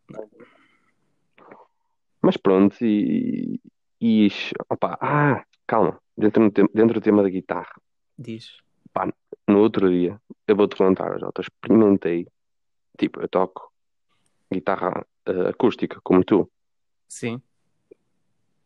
Mas 2.22 2.36
pronto, 2.36 2.76
e, 2.84 3.60
e 4.00 4.26
isso, 4.26 4.52
opa, 4.68 4.98
ah, 5.00 5.44
calma, 5.66 5.98
dentro, 6.16 6.50
dentro 6.50 6.94
do 6.94 7.00
tema 7.00 7.22
da 7.22 7.28
guitarra, 7.28 7.72
Diz. 8.18 8.58
no 9.48 9.58
outro 9.60 9.90
dia, 9.90 10.20
eu 10.46 10.56
vou-te 10.56 10.76
contar, 10.76 11.18
Jota, 11.18 11.42
experimentei, 11.42 12.26
tipo, 12.98 13.20
eu 13.20 13.28
toco 13.28 13.70
guitarra 14.50 15.06
eh, 15.26 15.48
acústica, 15.48 16.00
como 16.02 16.24
tu, 16.24 16.50
Sim. 17.08 17.40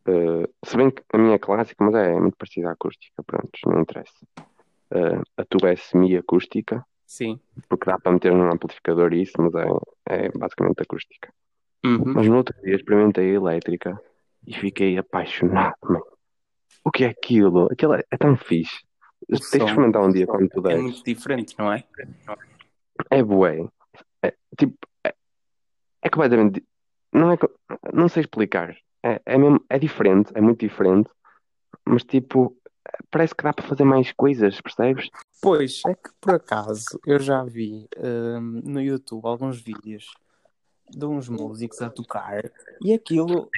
Eh, 0.07 0.49
se 0.65 0.77
bem 0.77 0.91
que 0.91 1.03
a 1.13 1.19
minha 1.19 1.35
é 1.35 1.39
clássica, 1.39 1.85
mas 1.85 1.95
é, 1.95 2.19
muito 2.19 2.37
parecida 2.37 2.71
à 2.71 2.73
acústica, 2.73 3.23
pronto, 3.23 3.51
não 3.67 3.81
interessa. 3.81 4.27
Eh, 4.91 5.21
a 5.37 5.45
tua 5.45 5.71
é 5.71 5.77
semi-acústica, 5.77 6.85
Sim. 7.07 7.39
porque 7.69 7.91
dá 7.91 7.99
para 7.99 8.13
meter 8.13 8.33
num 8.33 8.51
amplificador 8.51 9.13
isso, 9.13 9.35
mas 9.39 9.55
é, 9.55 9.67
é 10.07 10.29
basicamente 10.31 10.83
acústica. 10.83 11.33
Uhum. 11.85 12.15
Mas 12.15 12.27
no 12.27 12.37
outro 12.37 12.61
dia 12.63 12.75
experimentei 12.75 13.31
a 13.31 13.35
elétrica 13.35 14.01
e 14.47 14.55
fiquei 14.55 14.99
apaixonado, 14.99 15.77
mano. 15.83 16.05
O 16.85 16.91
que 16.91 17.05
é 17.05 17.09
aquilo? 17.09 17.69
Aquilo 17.71 17.95
é, 17.95 18.03
é 18.11 18.17
tão 18.17 18.37
fixe. 18.37 18.81
O 19.23 19.37
Tens 19.37 19.51
de 19.51 19.57
experimentar 19.59 20.03
um 20.03 20.11
dia 20.11 20.27
quando 20.27 20.45
É 20.45 20.49
puderes. 20.49 20.83
muito 20.83 21.05
diferente, 21.05 21.55
não 21.59 21.73
é? 21.73 21.85
É 23.11 23.23
bué. 23.23 23.69
É, 24.23 24.35
tipo, 24.59 24.77
é, 25.05 25.15
é 26.03 26.09
completamente. 26.11 26.65
Não 27.13 27.33
é. 27.33 27.39
Não 27.93 28.09
sei 28.09 28.23
explicar. 28.23 28.77
É, 29.03 29.21
é 29.25 29.39
mesmo, 29.39 29.65
é 29.69 29.79
diferente, 29.79 30.31
é 30.35 30.41
muito 30.41 30.61
diferente, 30.61 31.09
mas 31.87 32.05
tipo, 32.05 32.55
parece 33.11 33.35
que 33.35 33.43
dá 33.43 33.53
para 33.53 33.67
fazer 33.67 33.85
mais 33.85 34.13
coisas, 34.13 34.61
percebes? 34.61 35.09
Pois, 35.41 35.81
é 35.87 35.95
que 35.95 36.11
por 36.21 36.35
acaso 36.35 37.01
eu 37.07 37.19
já 37.19 37.43
vi 37.43 37.89
hum, 37.97 38.61
no 38.63 38.81
YouTube 38.81 39.25
alguns 39.25 39.59
vídeos 39.61 40.13
de 40.91 41.07
uns 41.07 41.31
músicos 41.31 41.81
a 41.81 41.89
tocar 41.89 42.53
e 42.85 42.93
aquilo, 42.93 43.49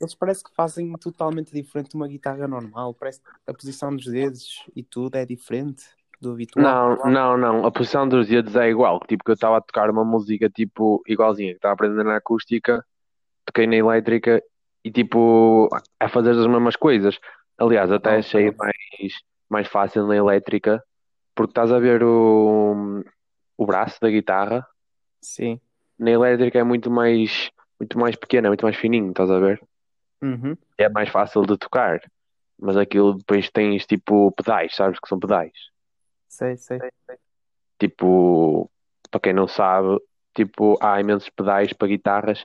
eles 0.00 0.14
parece 0.14 0.42
que 0.42 0.54
fazem 0.54 0.90
totalmente 0.94 1.52
diferente 1.52 1.90
de 1.90 1.96
uma 1.96 2.08
guitarra 2.08 2.48
normal. 2.48 2.94
Parece 2.94 3.20
que 3.20 3.28
a 3.46 3.52
posição 3.52 3.94
dos 3.94 4.06
dedos 4.06 4.64
e 4.74 4.82
tudo 4.82 5.16
é 5.16 5.26
diferente 5.26 5.84
do 6.18 6.32
habitual. 6.32 6.96
Não, 6.96 7.10
não, 7.10 7.36
não. 7.36 7.66
A 7.66 7.70
posição 7.70 8.08
dos 8.08 8.26
dedos 8.26 8.56
é 8.56 8.70
igual. 8.70 8.98
Tipo, 9.06 9.24
que 9.24 9.30
eu 9.30 9.34
estava 9.34 9.58
a 9.58 9.60
tocar 9.60 9.90
uma 9.90 10.04
música 10.04 10.48
tipo 10.48 11.02
igualzinha, 11.06 11.50
que 11.50 11.56
estava 11.56 11.74
aprendendo 11.74 12.04
na 12.04 12.16
acústica, 12.16 12.84
toquei 13.44 13.66
na 13.66 13.76
elétrica 13.76 14.42
e 14.82 14.90
tipo 14.90 15.68
a 15.98 16.08
fazer 16.08 16.30
as 16.30 16.46
mesmas 16.46 16.76
coisas. 16.76 17.18
Aliás, 17.58 17.92
até 17.92 18.16
achei 18.16 18.50
mais, 18.52 19.12
mais 19.50 19.68
fácil 19.68 20.06
na 20.06 20.16
elétrica, 20.16 20.82
porque 21.34 21.50
estás 21.50 21.70
a 21.70 21.78
ver 21.78 22.02
o, 22.02 23.04
o 23.58 23.66
braço 23.66 24.00
da 24.00 24.08
guitarra. 24.08 24.66
Sim. 25.20 25.60
Na 25.98 26.10
elétrica 26.10 26.58
é 26.58 26.62
muito 26.62 26.90
mais, 26.90 27.50
muito 27.78 27.98
mais 27.98 28.16
pequeno, 28.16 28.46
é 28.46 28.50
muito 28.50 28.64
mais 28.64 28.76
fininho, 28.76 29.10
estás 29.10 29.30
a 29.30 29.38
ver? 29.38 29.60
Uhum. 30.22 30.56
É 30.78 30.88
mais 30.88 31.08
fácil 31.08 31.42
de 31.42 31.56
tocar. 31.56 32.00
Mas 32.58 32.76
aquilo 32.76 33.14
depois 33.14 33.50
tens 33.50 33.86
tipo 33.86 34.30
pedais, 34.32 34.74
sabes 34.74 34.98
que 35.00 35.08
são 35.08 35.18
pedais. 35.18 35.52
Sei, 36.28 36.56
sei. 36.56 36.78
Tipo, 37.78 38.70
para 39.10 39.20
quem 39.20 39.32
não 39.32 39.48
sabe, 39.48 39.98
tipo, 40.34 40.78
há 40.80 41.00
imensos 41.00 41.30
pedais 41.30 41.72
para 41.72 41.88
guitarras 41.88 42.44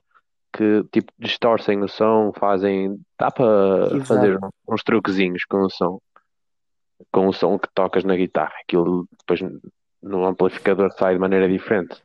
que 0.54 0.84
tipo 0.92 1.12
distorcem 1.20 1.84
o 1.84 1.88
som, 1.88 2.32
fazem, 2.34 2.98
dá 3.20 3.30
para 3.30 3.88
Exato. 3.94 4.06
fazer 4.06 4.40
uns 4.68 4.84
truquezinhos 4.84 5.44
com 5.44 5.64
o 5.64 5.70
som, 5.70 6.00
com 7.12 7.28
o 7.28 7.34
som 7.34 7.60
que 7.60 7.68
tocas 7.74 8.06
na 8.06 8.16
guitarra. 8.16 8.54
Aquilo 8.64 9.06
depois 9.20 9.42
no 10.02 10.26
amplificador 10.26 10.92
sai 10.94 11.16
de 11.16 11.20
maneira 11.20 11.50
diferente. 11.50 12.02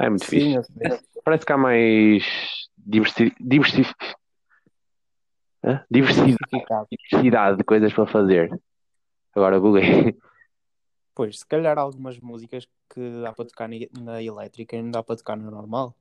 É 0.00 0.08
muito 0.08 0.24
Sim, 0.24 0.62
fixe. 0.62 0.72
sei. 0.72 0.98
Parece 1.22 1.44
que 1.44 1.52
há 1.52 1.58
mais 1.58 2.24
diversi 2.78 3.34
diversi 3.38 3.82
Hã? 5.64 5.84
diversidade, 5.90 7.56
de 7.58 7.64
coisas 7.64 7.92
para 7.92 8.06
fazer. 8.06 8.60
Agora 9.34 9.60
buguei. 9.60 9.82
Pois, 11.14 11.40
se 11.40 11.46
calhar 11.46 11.78
algumas 11.78 12.18
músicas 12.18 12.66
que 12.88 13.20
dá 13.22 13.34
para 13.34 13.44
tocar 13.44 13.68
na- 14.00 14.22
elétrica 14.22 14.74
e 14.74 14.82
não 14.82 14.90
dá 14.90 15.02
para 15.02 15.14
tocar 15.14 15.36
na 15.36 15.50
normal. 15.50 15.94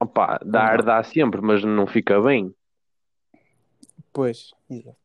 Opa, 0.00 0.38
dar 0.42 0.82
dá 0.82 1.02
sempre, 1.04 1.42
mas 1.42 1.62
não 1.62 1.86
fica 1.86 2.18
bem. 2.18 2.54
Pois, 4.10 4.54
exato. 4.70 4.96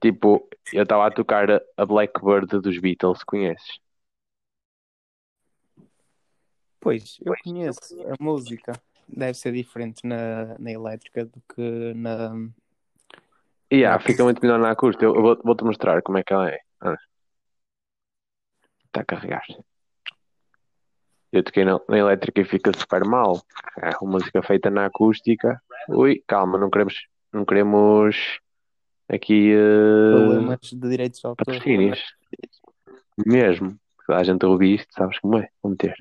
Tipo, 0.00 0.48
eu 0.72 0.84
estava 0.84 1.08
a 1.08 1.10
tocar 1.10 1.50
a- 1.50 1.60
a 1.76 1.84
Blackbird 1.84 2.60
dos 2.60 2.78
Beatles, 2.78 3.24
conheces? 3.24 3.80
Pois, 6.78 7.18
eu 7.24 7.34
conheço 7.42 8.00
a 8.02 8.14
música. 8.22 8.80
Deve 9.08 9.34
ser 9.34 9.52
diferente 9.52 10.06
na, 10.06 10.56
na 10.58 10.70
elétrica 10.70 11.24
do 11.24 11.42
que 11.54 11.94
na. 11.94 12.32
E 13.70 13.76
yeah, 13.76 13.98
fica 14.02 14.22
muito 14.24 14.40
melhor 14.42 14.58
na 14.58 14.70
acústica. 14.70 15.04
Eu 15.04 15.14
eu 15.14 15.22
vou- 15.22 15.40
vou-te 15.42 15.64
mostrar 15.64 16.02
como 16.02 16.18
é 16.18 16.22
que 16.22 16.32
ela 16.32 16.48
é. 16.48 16.60
Está 18.86 19.00
a 19.00 19.04
carregar. 19.04 19.44
Eu 21.32 21.42
toquei 21.42 21.64
na, 21.64 21.80
na 21.88 21.98
elétrica 21.98 22.40
e 22.40 22.44
fica 22.44 22.70
super 22.78 23.04
mal. 23.04 23.42
É 23.82 23.90
uma 24.00 24.12
música 24.12 24.40
feita 24.42 24.70
na 24.70 24.86
acústica. 24.86 25.60
Ui, 25.88 26.22
calma, 26.28 26.56
não 26.58 26.70
queremos, 26.70 26.94
não 27.32 27.44
queremos 27.44 28.38
aqui 29.08 29.52
Problemas 30.12 30.60
de 30.62 30.76
direitos 30.88 31.20
de 31.20 31.26
autor. 31.26 31.44
patrocínios. 31.44 32.00
Mesmo. 33.26 33.76
A 34.08 34.22
gente 34.22 34.44
ouvir 34.46 34.76
isto, 34.76 34.92
sabes 34.92 35.18
como 35.18 35.38
é? 35.38 35.48
Vou 35.62 35.70
meter. 35.72 35.96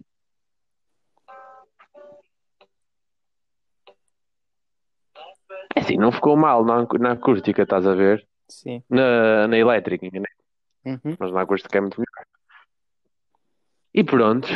É 5.76 5.80
assim, 5.80 5.98
não 5.98 6.12
ficou 6.12 6.36
mal 6.38 6.64
na, 6.64 6.86
na 7.00 7.12
acústica, 7.14 7.64
estás 7.64 7.86
a 7.86 7.94
ver? 7.94 8.26
Sim. 8.48 8.84
Na, 8.90 9.48
na 9.48 9.58
elétrica, 9.58 10.08
né? 10.12 10.26
Uhum. 10.86 11.16
mas 11.18 11.32
na 11.32 11.42
acústica 11.42 11.78
é 11.78 11.82
muito 11.82 11.98
melhor. 12.00 12.26
E 13.94 14.04
pronto. 14.04 14.48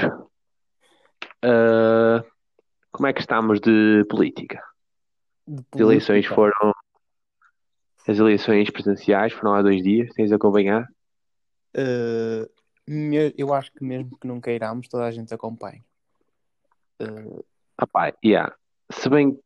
Ah, 1.42 2.24
como 2.92 3.08
é 3.08 3.14
que 3.14 3.22
estamos 3.22 3.60
de 3.60 4.06
política? 4.10 4.62
De 5.48 5.64
As 5.74 5.80
eleições 5.80 6.28
política. 6.28 6.36
foram. 6.36 6.74
As 8.08 8.18
eleições 8.18 8.70
presidenciais 8.70 9.34
foram 9.34 9.54
há 9.54 9.62
dois 9.62 9.84
dias, 9.84 10.14
tens 10.14 10.30
de 10.30 10.36
acompanhar? 10.36 10.88
Uh, 11.76 12.48
eu 13.38 13.54
acho 13.54 13.72
que 13.74 13.84
mesmo 13.84 14.18
que 14.18 14.26
não 14.26 14.40
queiramos, 14.40 14.88
toda 14.88 15.06
a 15.06 15.12
gente 15.12 15.34
acompanha. 15.34 15.84
Uh, 17.02 17.44
Ah 17.78 17.86
pá, 17.86 18.14
yeah. 18.24 18.56
Se 18.90 19.10
bem, 19.10 19.38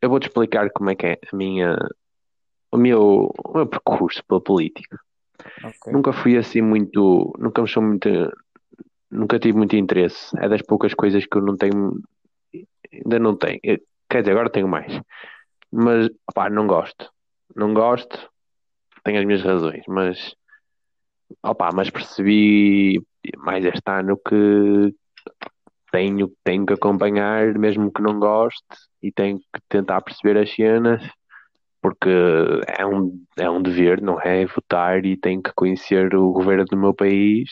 eu 0.00 0.08
vou-te 0.08 0.28
explicar 0.28 0.70
como 0.70 0.90
é 0.90 0.94
que 0.94 1.06
é 1.06 1.18
a 1.30 1.36
minha, 1.36 1.76
o 2.72 2.76
meu, 2.76 3.32
o 3.44 3.52
meu 3.54 3.66
percurso 3.66 4.22
pela 4.26 4.40
política. 4.40 4.98
ok. 5.64 5.92
Nunca 5.92 6.12
fui 6.12 6.36
assim 6.36 6.62
muito, 6.62 7.32
nunca 7.38 7.62
me 7.62 7.68
sou 7.68 7.82
muito, 7.82 8.08
nunca 9.10 9.38
tive 9.38 9.58
muito 9.58 9.76
interesse. 9.76 10.36
É 10.38 10.48
das 10.48 10.62
poucas 10.62 10.94
coisas 10.94 11.26
que 11.26 11.36
eu 11.36 11.42
não 11.42 11.56
tenho, 11.56 12.00
ainda 12.92 13.18
não 13.18 13.36
tenho. 13.36 13.60
Quer 14.08 14.20
dizer, 14.20 14.32
agora 14.32 14.50
tenho 14.50 14.68
mais. 14.68 15.00
Mas, 15.70 16.08
opá, 16.28 16.48
não 16.48 16.66
gosto. 16.66 17.10
Não 17.54 17.74
gosto, 17.74 18.30
tenho 19.04 19.18
as 19.18 19.24
minhas 19.24 19.42
razões, 19.42 19.82
mas, 19.88 20.34
opá, 21.42 21.70
mas 21.72 21.90
percebi 21.90 23.02
mais 23.38 23.64
este 23.64 23.82
ano 23.86 24.16
que 24.16 24.94
tenho, 25.90 26.32
tenho 26.44 26.64
que 26.64 26.74
acompanhar, 26.74 27.58
mesmo 27.58 27.92
que 27.92 28.02
não 28.02 28.18
goste, 28.18 28.64
e 29.02 29.10
tenho 29.12 29.38
que 29.38 29.60
tentar 29.68 30.00
perceber 30.02 30.36
as 30.38 30.54
cenas 30.54 31.02
porque 31.82 32.10
é 32.78 32.84
um, 32.84 33.24
é 33.38 33.48
um 33.50 33.62
dever, 33.62 34.02
não 34.02 34.20
é? 34.20 34.44
Votar 34.44 35.04
e 35.06 35.16
tenho 35.16 35.42
que 35.42 35.52
conhecer 35.54 36.14
o 36.14 36.30
governo 36.30 36.66
do 36.66 36.76
meu 36.76 36.92
país, 36.92 37.48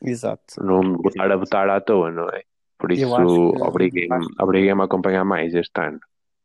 Exato. 0.00 0.62
não 0.62 0.96
votar 0.96 1.30
a 1.32 1.36
votar 1.36 1.68
à 1.68 1.80
toa, 1.80 2.10
não 2.12 2.28
é? 2.28 2.42
Por 2.78 2.92
isso 2.92 3.04
que- 3.16 3.62
obriguei-me 3.62 4.26
obriguei-me 4.40 4.80
a 4.80 4.84
acompanhar 4.84 5.24
mais 5.24 5.52
este 5.54 5.80
ano. 5.80 5.98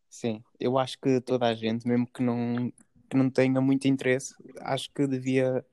Sim, 0.10 0.44
eu 0.60 0.78
acho 0.80 1.00
que 1.00 1.22
toda 1.22 1.46
a 1.48 1.54
gente, 1.54 1.88
mesmo 1.88 2.08
que 2.08 2.24
não, 2.24 2.72
que 3.08 3.16
não 3.16 3.30
tenha 3.30 3.62
muito 3.62 3.88
interesse, 3.88 4.34
acho 4.62 4.92
que 4.92 5.06
devia 5.06 5.64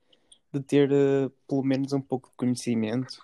de 0.53 0.61
ter 0.61 0.91
eh, 0.93 1.31
pelo 1.49 1.63
menos 1.63 1.93
um 1.95 2.01
pouco 2.03 2.29
de 2.29 2.35
conhecimento 2.37 3.17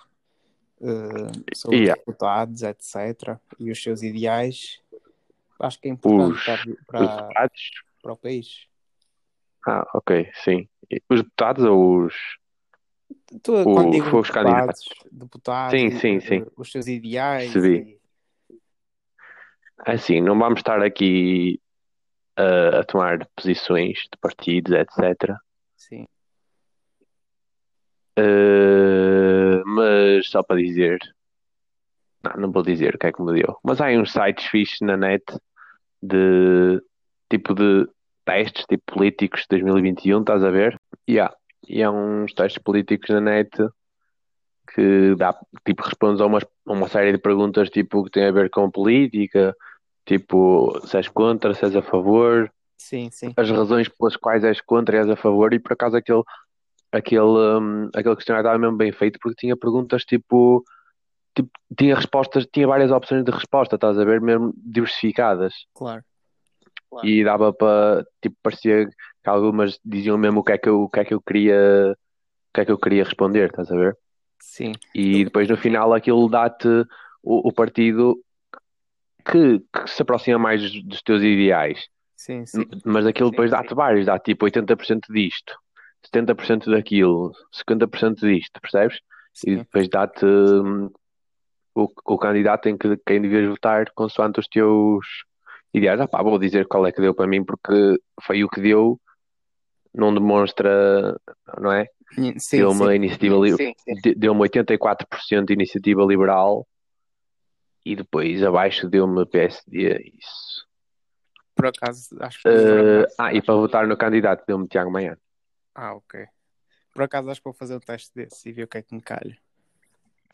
eh, 0.81 1.33
sobre 1.55 1.79
Yeah. 1.79 1.93
os 2.01 2.07
deputados, 2.07 2.63
etc. 2.63 3.39
e 3.59 3.71
os 3.71 3.83
seus 3.83 4.03
ideais. 4.03 4.81
Acho 5.59 5.81
que 5.81 5.89
é 5.89 5.91
importante 5.93 6.37
Os- 6.37 6.45
para, 6.45 6.61
Os 6.71 6.77
para, 6.87 7.07
deputados? 7.07 7.71
para 8.03 8.13
o 8.13 8.17
país. 8.17 8.67
Ah, 9.67 9.87
ok, 9.95 10.31
sim. 10.45 10.69
E 10.91 11.03
Os 11.09 11.23
deputados 11.23 11.65
ou 11.65 12.05
os. 12.05 12.15
Tu, 13.43 13.65
quando 13.65 13.91
digo 13.91 14.07
os 14.07 14.29
deputados, 14.29 14.89
deputados, 15.11 15.71
Sim, 15.81 15.91
sim, 15.99 16.17
eh, 16.17 16.21
sim. 16.21 16.47
os 16.57 16.71
seus 16.71 16.87
ideais. 16.87 17.53
Percebi. 17.53 17.99
Assim, 19.79 20.21
não 20.21 20.39
vamos 20.39 20.61
estar 20.61 20.83
aqui 20.83 21.61
a, 22.37 22.81
a 22.81 22.85
tomar 22.85 23.27
posições 23.37 23.99
de 24.03 24.19
partidos, 24.21 24.73
etc. 24.73 25.31
e- 25.31 25.37
sim, 25.77 26.07
Uh, 28.19 29.63
mas 29.67 30.27
só 30.31 30.43
para 30.43 30.57
dizer, 30.57 30.99
não, 32.35 32.43
não 32.43 32.53
vou 32.53 32.63
dizer 32.63 32.95
o 32.95 32.99
que 32.99 33.07
é 33.07 33.13
que 33.13 33.23
me 33.23 33.33
deu, 33.33 33.57
mas 33.63 33.81
há 33.81 33.89
uns 33.89 34.13
sites 34.13 34.47
fixes 34.47 34.81
na 34.81 34.97
net 34.97 35.25
de 36.03 36.81
tipo 37.31 37.55
de 37.55 37.89
testes, 38.25 38.65
tipo 38.67 38.83
políticos 38.95 39.43
de 39.43 39.59
2021, 39.61 40.21
estás 40.21 40.43
a 40.43 40.51
ver? 40.51 40.81
E 41.07 41.19
há, 41.19 41.33
e 41.69 41.83
há 41.83 41.91
uns 41.91 42.33
testes 42.35 42.63
políticos 42.63 43.09
na 43.11 43.21
net 43.21 43.51
que 44.75 45.15
dá, 45.17 45.35
tipo, 45.65 45.83
respondes 45.83 46.21
a, 46.21 46.27
umas, 46.27 46.45
a 46.45 46.73
uma 46.73 46.89
série 46.89 47.13
de 47.13 47.19
perguntas 47.19 47.71
tipo 47.71 48.05
que 48.05 48.11
têm 48.11 48.27
a 48.27 48.33
ver 48.33 48.51
com 48.51 48.71
política, 48.71 49.55
tipo, 50.05 50.79
se 50.85 50.97
és 50.97 51.09
contra, 51.09 51.55
se 51.55 51.65
és 51.65 51.77
a 51.77 51.83
favor, 51.83 52.51
sim, 52.77 53.09
sim. 53.11 53.33
as 53.37 53.51
razões 53.51 53.89
pelas 53.89 54.17
quais 54.17 54.45
és 54.45 54.61
contra 54.61 54.97
e 54.97 55.01
és 55.01 55.09
a 55.09 55.17
favor, 55.17 55.55
e 55.55 55.59
por 55.59 55.73
acaso 55.73 55.97
aquele, 55.97 56.23
aquele, 56.93 57.59
hum, 57.61 57.89
aquele 57.95 58.17
questionário 58.17 58.47
estava 58.47 58.59
mesmo 58.59 58.77
bem 58.77 58.93
feito 58.93 59.19
porque 59.21 59.41
tinha 59.41 59.57
perguntas 59.57 60.05
tipo, 60.05 60.65
tipo, 61.37 61.51
tinha 61.79 61.95
respostas, 61.95 62.47
tinha 62.53 62.67
várias 62.67 62.91
opções 62.91 63.23
de 63.23 63.31
resposta, 63.31 63.77
estás 63.77 63.99
a 63.99 64.05
ver, 64.05 64.21
mesmo 64.21 64.53
diversificadas, 64.57 65.55
Claro. 65.75 66.03
Claro. 66.89 67.07
e 67.07 67.23
dava 67.23 67.53
para, 67.53 68.07
tipo, 68.23 68.37
parecia 68.43 68.87
que 68.87 69.29
algumas 69.31 69.79
diziam 69.85 70.17
mesmo 70.17 70.41
o 70.41 70.45
que 70.45 70.53
é 70.53 70.59
que 70.59 70.69
eu, 70.69 70.83
o 70.83 70.89
que 70.89 71.01
é 71.01 71.05
que 71.05 71.13
eu 71.15 71.21
queria, 71.21 71.93
o 71.93 72.55
que 72.55 72.61
é 72.61 72.65
que 72.65 72.73
eu 72.73 72.79
queria 72.79 73.05
responder, 73.05 73.51
estás 73.51 73.71
a 73.71 73.77
ver? 73.77 73.97
Sim, 74.41 74.73
E 74.95 75.25
depois 75.25 75.49
no 75.49 75.57
final 75.57 75.93
aquilo 75.93 76.29
dá-te 76.29 76.69
o, 77.23 77.49
o 77.49 77.53
partido 77.53 78.17
que, 79.25 79.59
que 79.59 79.87
se 79.91 80.03
aproxima 80.03 80.39
mais 80.39 80.63
dos, 80.85 81.03
teus 81.03 81.23
ideais. 81.23 81.87
sim, 82.17 82.47
sim. 82.47 82.65
Mas 82.85 83.05
aquilo 83.05 83.31
depois 83.31 83.51
dá-te 83.51 83.75
vários, 83.75 84.07
dá 84.07 84.19
tipo 84.19 84.47
80% 84.47 85.01
disto, 85.11 85.55
70% 86.05 86.71
daquilo, 86.71 87.33
50% 87.53 88.21
disto, 88.21 88.61
percebes? 88.61 88.99
E 89.45 89.51
sim. 89.51 89.57
depois 89.57 89.89
dá-te 89.89 90.25
hum, 90.25 90.89
o, 91.77 91.93
o 92.07 92.19
candidato 92.19 92.69
em 92.69 92.77
que 92.77 92.97
quem 93.07 93.21
devias 93.21 93.49
votar 93.49 93.91
consoante 93.95 94.41
os 94.41 94.49
teus 94.49 95.07
ideais. 95.75 96.01
Ah 96.01 96.09
pá, 96.09 96.23
vou 96.23 96.39
dizer 96.39 96.67
qual 96.67 96.87
é 96.87 96.93
que 96.93 97.01
deu 97.01 97.15
para 97.15 97.27
mim 97.27 97.45
porque 97.45 97.99
foi 98.23 98.43
o 98.43 98.49
que 98.49 98.61
deu, 98.61 98.99
não 99.95 100.13
demonstra, 100.13 101.19
não 101.61 101.71
é? 101.71 101.87
Sim, 102.39 102.59
Deu 102.59 102.71
uma 102.71 102.89
sim. 102.89 102.95
iniciativa 102.95 103.37
li- 103.37 103.57
Sim, 103.57 103.75
sim. 103.77 103.95
de- 104.01 104.15
deu-me 104.15 104.41
84% 104.41 105.47
de 105.49 105.53
iniciativa 105.53 106.03
liberal 106.03 106.67
e 107.85 107.95
depois 107.95 108.43
abaixo 108.43 108.89
deu-me 108.89 109.27
PSD, 109.27 110.13
isso. 110.19 110.67
Por 111.55 111.67
acaso, 111.67 112.17
acho 112.21 112.43
que. 112.43 112.49
Eh, 112.49 113.07
ah, 113.19 113.35
e 113.35 113.43
para 113.43 113.55
votar 113.55 113.87
no 113.87 113.97
candidato 113.97 114.45
deu-me 114.47 114.67
Tiago 114.67 114.91
Manhã. 114.91 115.17
Ah, 115.75 115.95
ok. 115.95 116.27
Por 116.93 117.03
acaso 117.03 117.31
acho 117.31 117.41
que 117.41 117.45
vou 117.45 117.53
fazer 117.53 117.77
um 117.77 117.81
teste 117.81 118.11
desse 118.15 118.49
e 118.49 118.53
ver 118.53 118.65
o 118.65 118.69
que 118.69 118.79
é 118.79 118.83
que 118.83 118.95
me 118.95 119.03
calha. 119.03 119.39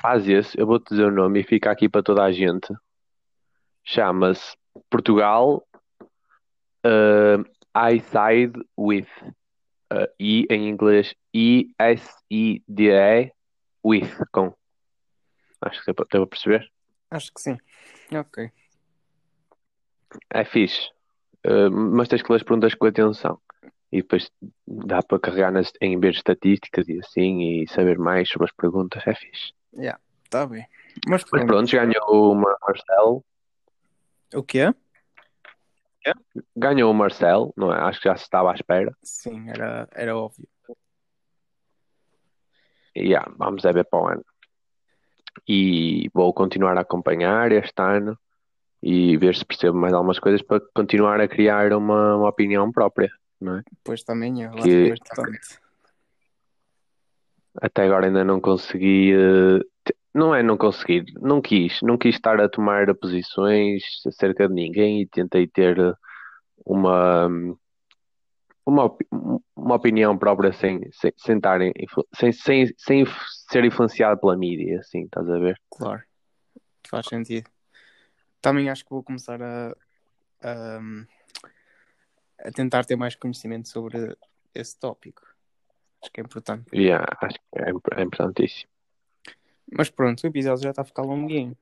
Faz 0.02 0.28
esse, 0.28 0.58
eu 0.58 0.66
vou-te 0.66 0.88
dizer 0.88 1.04
o 1.04 1.12
nome 1.12 1.40
e 1.40 1.44
fica 1.44 1.70
aqui 1.70 1.88
para 1.88 2.02
toda 2.02 2.24
a 2.24 2.32
gente. 2.32 2.74
Chama-se 3.84 4.56
Portugal 4.90 5.64
uh, 6.84 7.38
I 7.76 8.00
Side 8.00 8.60
With. 8.76 9.06
Uh, 9.92 10.10
e 10.18 10.44
em 10.50 10.68
inglês 10.68 11.14
I-S-I-D-E 11.32 13.30
With, 13.84 14.10
com. 14.32 14.52
Acho 15.60 15.78
que 15.84 15.92
deu 15.92 15.94
para 15.94 16.26
perceber. 16.26 16.68
Acho 17.08 17.32
que 17.32 17.40
sim. 17.40 17.56
Ok. 18.12 18.50
É 20.30 20.44
fixe. 20.44 20.90
Uh, 21.46 21.70
mas 21.70 22.08
tens 22.08 22.22
que 22.22 22.32
ler 22.32 22.38
as 22.38 22.42
perguntas 22.42 22.74
com 22.74 22.86
atenção. 22.86 23.40
E 23.92 24.02
depois 24.02 24.32
dá 24.66 25.00
para 25.00 25.20
carregar 25.20 25.52
nas, 25.52 25.72
em 25.80 25.96
ver 26.00 26.10
estatísticas 26.10 26.88
e 26.88 26.98
assim 26.98 27.62
e 27.62 27.68
saber 27.68 28.00
mais 28.00 28.28
sobre 28.28 28.46
as 28.46 28.52
perguntas. 28.52 29.06
É 29.06 29.14
fixe. 29.14 29.52
Tá 30.30 30.46
bem. 30.46 30.66
Mas 31.06 31.22
Mas 31.22 31.24
pronto. 31.24 31.46
pronto, 31.46 31.70
ganhou 31.70 32.32
o 32.32 32.35
Mar- 32.35 32.56
Marcelo. 32.62 33.24
O 34.35 34.42
quê? 34.42 34.74
Ganhou 36.56 36.90
o 36.90 36.94
Marcelo, 36.94 37.52
não 37.56 37.72
é? 37.72 37.78
Acho 37.80 38.00
que 38.00 38.08
já 38.08 38.16
se 38.16 38.22
estava 38.24 38.50
à 38.50 38.54
espera. 38.54 38.96
Sim, 39.02 39.48
era, 39.50 39.87
era 39.92 40.16
óbvio. 40.16 40.48
E 42.94 43.00
yeah, 43.08 43.30
vamos 43.37 43.64
é 43.64 43.72
ver 43.72 43.85
para 43.85 44.00
o 44.00 44.06
ano. 44.08 44.24
E 45.48 46.08
vou 46.12 46.32
continuar 46.32 46.76
a 46.76 46.80
acompanhar 46.82 47.52
este 47.52 47.80
ano 47.80 48.18
e 48.82 49.16
ver 49.16 49.37
se 49.37 49.44
percebo 49.44 49.78
mais 49.78 49.92
algumas 49.92 50.18
coisas 50.18 50.42
para 50.42 50.61
continuar 50.74 51.20
a 51.20 51.28
criar 51.28 51.72
uma, 51.72 52.16
uma 52.16 52.28
opinião 52.28 52.70
própria. 52.72 53.11
Depois 53.40 54.02
também 54.02 54.42
eu 54.42 54.50
acho 54.52 54.62
Que- 54.62 54.88
bastante. 54.90 55.62
Até 57.60 57.84
agora 57.84 58.06
ainda 58.06 58.24
não 58.24 58.40
consegui. 58.40 59.12
eh, 59.12 59.60
Não 60.14 60.34
é 60.34 60.42
não 60.42 60.56
conseguir, 60.56 61.04
não 61.20 61.40
quis, 61.40 61.80
não 61.82 61.96
quis 61.96 62.14
estar 62.14 62.38
a 62.40 62.48
tomar 62.48 62.94
posições 62.94 63.82
acerca 64.06 64.46
de 64.46 64.54
ninguém 64.54 65.00
e 65.02 65.06
tentei 65.06 65.46
ter 65.46 65.76
uma, 66.66 67.28
uma, 68.66 68.96
uma 69.56 69.74
opinião 69.74 70.16
própria 70.16 70.52
sem, 70.52 70.80
sem, 70.92 71.12
sem, 71.16 71.36
estar 71.36 71.60
sem, 72.14 72.32
sem, 72.32 72.66
sem 72.76 73.04
ser 73.50 73.64
influenciado 73.64 74.20
pela 74.20 74.36
mídia, 74.36 74.80
assim, 74.80 75.04
estás 75.04 75.28
a 75.28 75.38
ver? 75.38 75.60
Claro. 75.70 76.02
Faz 76.88 77.06
sentido. 77.06 77.48
Também 78.40 78.68
acho 78.68 78.84
que 78.84 78.90
vou 78.90 79.02
começar 79.02 79.40
a, 79.42 79.74
a, 80.42 80.80
a 82.40 82.50
tentar 82.50 82.84
ter 82.84 82.96
mais 82.96 83.14
conhecimento 83.14 83.68
sobre 83.68 84.14
esse 84.54 84.78
tópico. 84.78 85.31
Acho 86.02 86.12
que 86.12 86.20
é 86.20 86.24
importante. 86.24 86.64
Yeah, 86.74 87.06
acho 87.20 87.36
que 87.36 87.58
é, 87.58 88.00
é 88.00 88.02
importantíssimo. 88.02 88.70
Mas 89.70 89.88
pronto, 89.88 90.22
o 90.22 90.26
episódio 90.26 90.64
já 90.64 90.70
está 90.70 90.82
a 90.82 90.84
ficar 90.84 91.02
longuinho. 91.02 91.56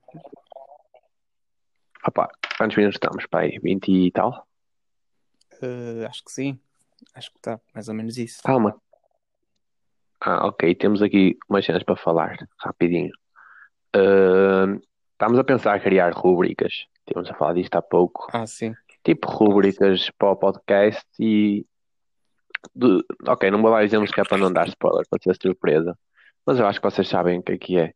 Opa, 2.05 2.29
quantos 2.57 2.75
minutos 2.75 2.95
estamos? 2.95 3.25
Pai, 3.27 3.59
20 3.61 3.91
e 3.91 4.11
tal? 4.11 4.47
Eh, 5.61 6.05
acho 6.07 6.23
que 6.23 6.31
sim. 6.31 6.59
Acho 7.13 7.31
que 7.31 7.37
está 7.37 7.59
mais 7.73 7.87
ou 7.87 7.93
menos 7.93 8.17
isso. 8.17 8.41
Calma. 8.43 8.75
Ah, 10.19 10.47
ok, 10.47 10.75
temos 10.75 11.01
aqui 11.01 11.37
umas 11.49 11.65
cenas 11.65 11.83
para 11.83 11.95
falar, 11.95 12.37
rapidinho. 12.59 13.11
Ahn, 13.93 14.79
estamos 15.13 15.39
a 15.39 15.43
pensar 15.43 15.77
em 15.77 15.81
criar 15.81 16.13
rubricas. 16.13 16.85
Temos 17.05 17.29
a 17.29 17.33
falar 17.33 17.53
disto 17.53 17.75
há 17.75 17.81
pouco. 17.81 18.27
Ah, 18.31 18.45
sim. 18.45 18.73
Tipo 19.03 19.27
rubricas 19.27 20.11
para 20.17 20.31
o 20.31 20.35
podcast 20.35 21.07
e. 21.19 21.65
de- 22.75 23.03
Ok, 23.27 23.49
não 23.51 23.61
vou 23.61 23.71
dar 23.71 23.83
exemplos 23.83 24.11
que 24.11 24.21
é 24.21 24.23
para 24.23 24.37
não 24.37 24.51
dar 24.51 24.67
spoiler, 24.67 25.05
para 25.09 25.19
ser 25.21 25.35
surpresa. 25.41 25.97
Mas 26.45 26.59
eu 26.59 26.65
acho 26.67 26.79
que 26.79 26.89
vocês 26.89 27.07
sabem 27.07 27.39
o 27.39 27.43
que 27.43 27.51
é 27.53 27.57
que 27.57 27.77
é. 27.77 27.93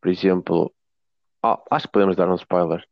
Por 0.00 0.10
exemplo, 0.10 0.72
oh, 1.44 1.56
acho 1.70 1.86
que 1.86 1.92
podemos 1.92 2.16
dar 2.16 2.28
um 2.28 2.34
spoiler. 2.34 2.84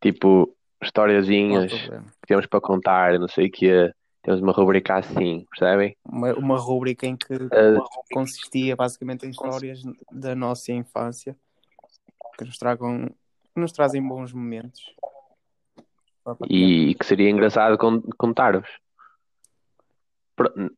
Tipo, 0.00 0.54
historiazinhas 0.82 1.72
que 1.72 2.26
temos 2.26 2.46
para 2.46 2.60
contar, 2.60 3.18
não 3.18 3.28
sei 3.28 3.46
o 3.46 3.50
que 3.50 3.92
Temos 4.22 4.40
uma 4.40 4.52
rubrica 4.52 4.96
assim, 4.96 5.44
percebem? 5.50 5.94
Uma, 6.04 6.32
uma 6.34 6.58
rúbrica 6.58 7.06
em 7.06 7.14
que 7.16 7.34
Ah, 7.52 7.76
consistia 8.12 8.74
basicamente 8.74 9.26
em 9.26 9.30
histórias 9.30 9.82
da 10.10 10.34
nossa 10.34 10.72
infância 10.72 11.36
que 12.38 12.44
nos 12.44 12.56
tragam 12.56 13.06
que 13.06 13.60
nos 13.60 13.70
trazem 13.70 14.02
bons 14.02 14.32
momentos. 14.32 14.82
E 16.48 16.94
que 16.94 17.04
seria 17.06 17.30
engraçado 17.30 17.76
con- 17.78 18.02
contar-vos. 18.16 18.68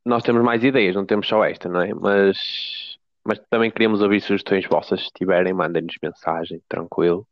Nós 0.05 0.23
temos 0.23 0.42
mais 0.42 0.62
ideias, 0.62 0.95
não 0.95 1.07
temos 1.07 1.27
só 1.27 1.45
esta, 1.45 1.69
não 1.69 1.81
é? 1.81 1.95
Mas, 1.95 2.99
mas 3.25 3.38
também 3.51 3.71
queríamos 3.71 4.03
ouvir 4.03 4.21
sugestões 4.21 4.66
vossas. 4.66 5.05
Se 5.05 5.11
tiverem, 5.14 5.53
mandem-nos 5.53 5.97
mensagem, 6.03 6.61
tranquilo. 6.69 7.27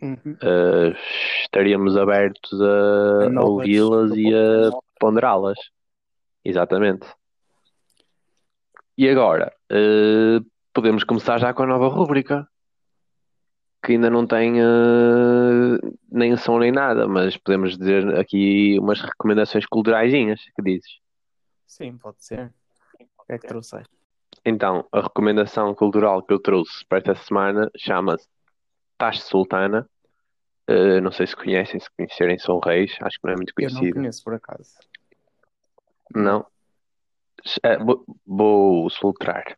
Uhum. 0.00 0.16
Uh, 0.42 0.96
estaríamos 1.42 1.96
abertos 1.96 2.60
a, 2.60 3.28
A 3.38 3.44
ouvi-las 3.44 4.10
e 4.16 4.34
a 4.34 4.70
ponderá-las. 4.98 5.58
Exatamente. 6.44 7.06
E 8.98 9.08
agora, 9.08 9.52
eh, 9.70 10.40
podemos 10.72 11.02
começar 11.04 11.38
já 11.38 11.54
com 11.54 11.62
a 11.62 11.66
nova 11.66 11.88
rúbrica, 11.88 12.46
que 13.84 13.92
ainda 13.92 14.10
não 14.10 14.26
tem 14.26 14.60
eh, 14.60 15.78
nem 16.10 16.36
som 16.36 16.58
nem 16.58 16.70
nada, 16.70 17.08
mas 17.08 17.36
podemos 17.36 17.76
dizer 17.76 18.18
aqui 18.18 18.78
umas 18.78 19.00
recomendações 19.00 19.66
culturaisinhas, 19.66 20.40
que 20.54 20.62
dizes? 20.62 21.00
Sim, 21.72 21.96
pode 21.96 22.22
ser. 22.22 22.52
O 23.18 23.24
que 23.24 23.32
é 23.32 23.38
que 23.38 23.46
trouxeste? 23.46 23.88
Então, 24.44 24.86
a 24.92 25.00
recomendação 25.00 25.74
cultural 25.74 26.22
que 26.22 26.34
eu 26.34 26.38
trouxe 26.38 26.84
para 26.86 26.98
esta 26.98 27.14
semana 27.14 27.70
chama-se 27.78 28.28
Taxe 28.98 29.22
Sultana. 29.22 29.88
Eh, 30.66 31.00
não 31.00 31.10
sei 31.10 31.26
se 31.26 31.34
conhecem, 31.34 31.80
se 31.80 31.88
conhecerem, 31.96 32.38
são 32.38 32.58
reis, 32.58 32.94
acho 33.00 33.18
que 33.18 33.26
não 33.26 33.32
é 33.32 33.36
muito 33.36 33.54
Eu 33.56 33.70
não 33.70 33.76
conhecido. 33.76 33.94
conheço, 33.96 34.22
por 34.22 34.34
acaso. 34.34 34.74
Não. 36.14 36.44
É, 37.62 37.78
vou, 37.78 38.04
vou 38.26 38.90
soltar. 38.90 39.56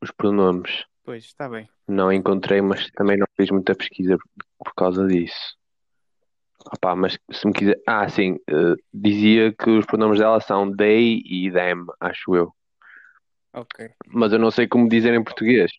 os 0.00 0.10
pronomes. 0.10 0.84
Pois, 1.04 1.24
está 1.24 1.48
bem. 1.48 1.68
Não 1.86 2.12
encontrei, 2.12 2.60
mas 2.60 2.90
também 2.92 3.16
não 3.16 3.26
fiz 3.36 3.50
muita 3.50 3.74
pesquisa 3.74 4.16
por 4.58 4.74
causa 4.74 5.06
disso. 5.06 5.56
Opá, 6.74 6.94
mas 6.94 7.18
se 7.30 7.46
me 7.46 7.52
quiser. 7.52 7.80
Ah, 7.86 8.08
sim. 8.08 8.38
eh, 8.48 8.74
dizia 8.92 9.52
que 9.52 9.68
os 9.70 9.84
pronomes 9.84 10.18
dela 10.18 10.40
são 10.40 10.74
they 10.74 11.20
e 11.24 11.50
them, 11.50 11.86
acho 12.00 12.36
eu. 12.36 12.52
Ok. 13.52 13.90
Mas 14.06 14.32
eu 14.32 14.38
não 14.38 14.50
sei 14.50 14.66
como 14.66 14.88
dizer 14.88 15.12
em 15.12 15.24
português. 15.24 15.70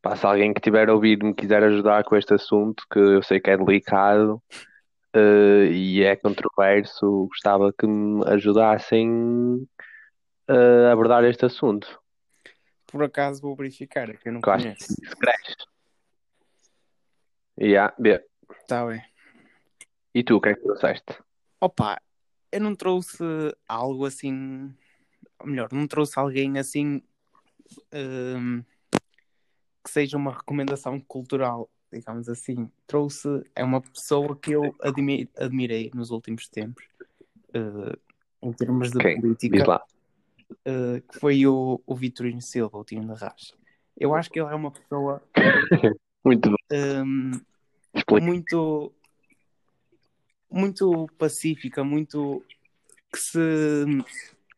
Pá, 0.00 0.16
se 0.16 0.26
alguém 0.26 0.52
que 0.52 0.60
tiver 0.60 0.88
a 0.88 0.94
ouvir 0.94 1.22
me 1.22 1.34
quiser 1.34 1.62
ajudar 1.62 2.02
com 2.04 2.16
este 2.16 2.34
assunto, 2.34 2.82
que 2.90 2.98
eu 2.98 3.22
sei 3.22 3.38
que 3.40 3.50
é 3.50 3.56
delicado 3.56 4.42
eh, 5.14 5.66
e 5.70 6.02
é 6.02 6.16
controverso, 6.16 7.26
gostava 7.26 7.72
que 7.72 7.86
me 7.86 8.24
ajudassem 8.26 9.68
eh, 10.48 10.86
a 10.88 10.92
abordar 10.92 11.24
este 11.24 11.44
assunto. 11.44 12.00
Por 12.86 13.02
acaso 13.02 13.40
vou 13.42 13.56
verificar, 13.56 14.10
é 14.10 14.14
que 14.14 14.28
eu 14.28 14.32
não 14.32 14.40
que 14.40 14.50
conheço. 14.50 14.84
se 14.84 15.16
cresce. 15.16 15.56
Yeah, 17.60 17.94
bem. 17.98 18.20
Está 18.60 18.86
bem. 18.86 19.02
E 20.14 20.22
tu, 20.22 20.36
o 20.36 20.40
que 20.40 20.50
é 20.50 20.54
que 20.54 20.62
trouxeste? 20.62 21.18
Opa, 21.60 22.00
eu 22.50 22.60
não 22.60 22.74
trouxe 22.74 23.22
algo 23.68 24.04
assim. 24.04 24.74
Ou 25.38 25.46
melhor, 25.46 25.68
não 25.72 25.86
trouxe 25.86 26.18
alguém 26.18 26.58
assim. 26.58 27.02
hum, 27.94 28.62
que 29.82 29.90
seja 29.90 30.16
uma 30.16 30.32
recomendação 30.32 31.00
cultural, 31.00 31.68
digamos 31.92 32.28
assim. 32.28 32.70
Trouxe. 32.86 33.28
É 33.54 33.62
uma 33.62 33.80
pessoa 33.80 34.34
que 34.36 34.52
eu 34.52 34.74
admi- 34.80 35.28
admirei 35.36 35.90
nos 35.94 36.10
últimos 36.10 36.48
tempos. 36.48 36.84
eh, 37.54 37.96
em 38.42 38.52
termos 38.52 38.90
de 38.90 38.98
Quem? 38.98 39.20
política. 39.20 39.82
Eh, 40.64 41.02
que 41.10 41.18
foi 41.18 41.46
o, 41.46 41.80
o 41.86 41.94
Vitorino 41.94 42.40
Silva, 42.42 42.78
o 42.78 42.84
Tino 42.84 43.06
da 43.06 43.14
Rás. 43.14 43.54
Eu 43.96 44.14
acho 44.14 44.30
que 44.30 44.40
ele 44.40 44.50
é 44.50 44.54
uma 44.54 44.70
pessoa 44.70 45.22
Muito 46.24 46.54
Explica. 47.94 48.24
muito 48.24 48.92
muito 50.50 51.08
pacífica, 51.18 51.82
muito 51.82 52.44
que 53.12 53.18
se 53.18 53.38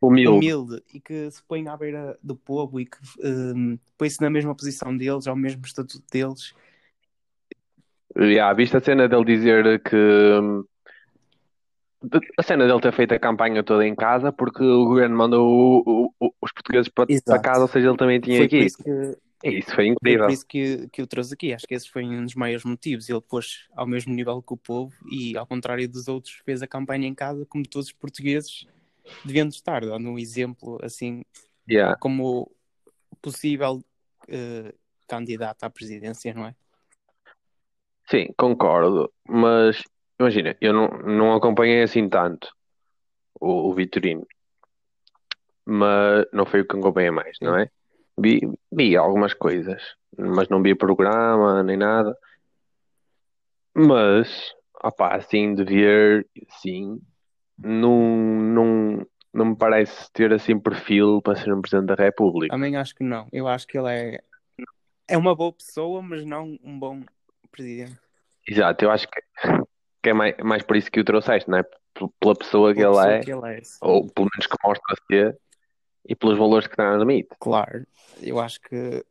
Humilde. 0.00 0.36
humilde 0.36 0.82
e 0.92 1.00
que 1.00 1.30
se 1.30 1.42
põe 1.44 1.66
à 1.68 1.76
beira 1.76 2.18
do 2.22 2.36
povo 2.36 2.78
e 2.80 2.84
que 2.86 2.98
hum, 3.24 3.78
põe-se 3.96 4.20
na 4.20 4.28
mesma 4.28 4.54
posição 4.54 4.94
deles, 4.96 5.26
ao 5.26 5.34
mesmo 5.36 5.64
estatuto 5.64 6.04
deles. 6.10 6.52
Yeah, 8.16 8.52
viste 8.54 8.76
a 8.76 8.80
cena 8.80 9.08
dele 9.08 9.24
dizer 9.24 9.82
que 9.82 9.96
hum, 9.96 10.64
a 12.38 12.42
cena 12.42 12.66
dele 12.66 12.80
ter 12.80 12.92
feito 12.92 13.12
a 13.12 13.18
campanha 13.18 13.62
toda 13.62 13.86
em 13.86 13.94
casa 13.94 14.30
porque 14.32 14.62
o 14.62 14.84
governo 14.86 15.16
mandou 15.16 15.48
o- 15.48 15.82
o- 15.86 16.26
o- 16.26 16.34
os 16.40 16.52
portugueses 16.52 16.88
para, 16.88 17.06
casa, 17.40 17.62
ou 17.62 17.68
seja, 17.68 17.88
ele 17.88 17.96
também 17.96 18.20
tinha 18.20 18.36
Foi 18.36 18.46
aqui. 18.46 18.64
isso 18.66 18.78
que 18.78 18.90
Isso 19.44 19.66
foi 19.74 19.74
foi 19.74 19.88
incrível. 19.88 20.26
por 20.26 20.32
isso 20.32 20.46
que, 20.46 20.88
que 20.92 21.02
eu 21.02 21.06
trouxe 21.06 21.34
aqui. 21.34 21.52
Acho 21.52 21.66
que 21.66 21.74
esse 21.74 21.90
foi 21.90 22.04
um 22.04 22.24
dos 22.24 22.34
maiores 22.34 22.64
motivos. 22.64 23.08
Ele 23.10 23.20
pôs 23.20 23.66
ao 23.74 23.86
mesmo 23.86 24.14
nível 24.14 24.40
que 24.40 24.54
o 24.54 24.56
povo 24.56 24.94
e, 25.10 25.36
ao 25.36 25.46
contrário 25.46 25.88
dos 25.88 26.08
outros, 26.08 26.34
fez 26.44 26.62
a 26.62 26.66
campanha 26.66 27.06
em 27.06 27.14
casa 27.14 27.44
como 27.46 27.66
todos 27.68 27.88
os 27.88 27.92
portugueses 27.92 28.66
deviam 29.24 29.48
estar, 29.48 29.80
dando 29.84 30.08
um 30.08 30.18
exemplo 30.18 30.78
assim 30.82 31.22
Yeah. 31.68 31.96
como 31.98 32.50
possível 33.20 33.82
eh, 34.28 34.74
candidato 35.08 35.64
à 35.64 35.70
presidência, 35.70 36.32
não 36.34 36.46
é? 36.46 36.54
Sim, 38.06 38.28
concordo, 38.36 39.10
mas 39.28 39.82
imagina, 40.18 40.56
eu 40.60 40.72
não, 40.72 40.88
não 40.88 41.34
acompanhei 41.34 41.82
assim 41.82 42.08
tanto 42.08 42.48
o, 43.40 43.70
o 43.70 43.74
Vitorino, 43.74 44.26
mas 45.64 46.26
não 46.32 46.44
foi 46.44 46.60
o 46.60 46.66
que 46.66 46.76
acompanhei 46.76 47.10
mais, 47.10 47.38
não 47.40 47.56
é? 47.56 47.70
Vi, 48.18 48.40
vi 48.70 48.96
algumas 48.96 49.32
coisas, 49.34 49.82
mas 50.16 50.48
não 50.48 50.62
vi 50.62 50.74
programa 50.74 51.62
nem 51.62 51.76
nada. 51.76 52.16
Mas, 53.74 54.54
opá, 54.84 55.16
assim 55.16 55.54
de 55.54 55.64
ver, 55.64 56.28
sim, 56.60 57.00
não, 57.58 57.98
não, 57.98 59.06
não 59.32 59.44
me 59.46 59.56
parece 59.56 60.12
ter 60.12 60.32
assim 60.32 60.58
perfil 60.58 61.20
para 61.20 61.36
ser 61.36 61.52
um 61.52 61.60
Presidente 61.60 61.88
da 61.88 61.94
República. 61.94 62.54
Também 62.54 62.76
acho 62.76 62.94
que 62.94 63.02
não. 63.02 63.26
Eu 63.32 63.48
acho 63.48 63.66
que 63.66 63.76
ele 63.76 63.88
é, 63.88 64.20
é 65.08 65.18
uma 65.18 65.34
boa 65.34 65.52
pessoa, 65.52 66.00
mas 66.00 66.24
não 66.24 66.56
um 66.62 66.78
bom 66.78 67.02
presidente. 67.54 67.98
Exato, 68.46 68.84
eu 68.84 68.90
acho 68.90 69.08
que, 69.08 69.20
que 70.02 70.10
é 70.10 70.12
mais, 70.12 70.36
mais 70.38 70.62
por 70.62 70.76
isso 70.76 70.90
que 70.90 71.00
o 71.00 71.04
trouxeste, 71.04 71.48
não 71.48 71.58
é? 71.58 71.64
Pela 72.20 72.34
pessoa 72.34 72.74
que 72.74 72.82
Boa 72.84 72.88
ele 72.90 72.96
pessoa 72.96 73.12
é. 73.14 73.20
que 73.20 73.32
ele 73.32 73.58
é. 73.58 73.64
sim. 73.64 73.78
ou 73.80 74.06
pelo 74.10 74.28
menos 74.34 74.46
que 74.46 74.56
mostra 74.64 74.96
ser, 75.10 75.38
e 76.06 76.14
pelos 76.14 76.36
valores 76.38 76.66
que 76.66 76.76
transmite. 76.76 77.28
Claro, 77.40 77.86
eu 78.20 78.38
acho 78.40 78.60
que 78.60 79.04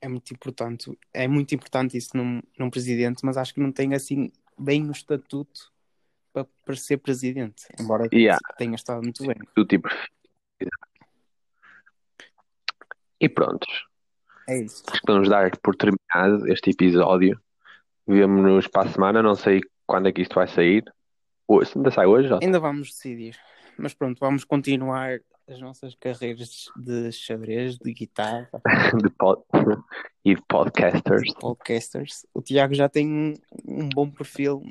é 0.00 0.08
muito 0.08 0.32
importante. 0.32 0.98
É 1.12 1.28
muito 1.28 1.54
importante 1.54 1.96
isso 1.96 2.16
num, 2.16 2.40
num 2.58 2.70
presidente, 2.70 3.24
mas 3.24 3.36
acho 3.36 3.54
que 3.54 3.60
não 3.60 3.70
tem 3.70 3.94
assim 3.94 4.32
bem 4.58 4.88
o 4.88 4.92
estatuto 4.92 5.70
para, 6.32 6.46
para 6.64 6.76
ser 6.76 6.96
presidente. 6.98 7.64
Embora 7.78 8.08
Yeah. 8.12 8.38
tenha 8.58 8.74
estado 8.74 9.02
muito 9.02 9.24
bem. 9.26 9.36
Do 9.56 9.64
tipo. 9.64 9.88
E 13.20 13.28
pronto, 13.28 13.66
É 14.48 14.58
isso. 14.58 14.82
acho 14.90 15.00
que 15.00 15.12
vamos 15.12 15.28
dar 15.28 15.56
por 15.58 15.74
terminado 15.76 16.46
este 16.48 16.70
episódio. 16.70 17.40
Vemo-nos 18.06 18.68
para 18.68 18.88
a 18.88 18.92
semana, 18.92 19.22
não 19.22 19.34
sei 19.34 19.60
quando 19.86 20.08
é 20.08 20.12
que 20.12 20.22
isto 20.22 20.34
vai 20.34 20.46
sair. 20.46 20.84
Hoje, 21.48 21.72
ainda 21.76 21.90
sai 21.90 22.06
hoje, 22.06 22.28
já? 22.28 22.38
Ainda 22.42 22.58
vamos 22.60 22.88
decidir. 22.88 23.36
Mas 23.78 23.94
pronto, 23.94 24.18
vamos 24.20 24.44
continuar 24.44 25.18
as 25.48 25.60
nossas 25.60 25.94
carreiras 25.94 26.66
de 26.76 27.12
xadrez, 27.12 27.76
de 27.78 27.92
guitarra, 27.92 28.48
De 29.02 29.10
pod... 29.10 29.42
e 30.24 30.34
de 30.34 30.42
podcasters. 30.48 31.34
podcasters. 31.34 32.26
O 32.32 32.40
Tiago 32.40 32.74
já 32.74 32.88
tem 32.88 33.06
um, 33.06 33.34
um 33.66 33.88
bom 33.88 34.08
perfil 34.10 34.62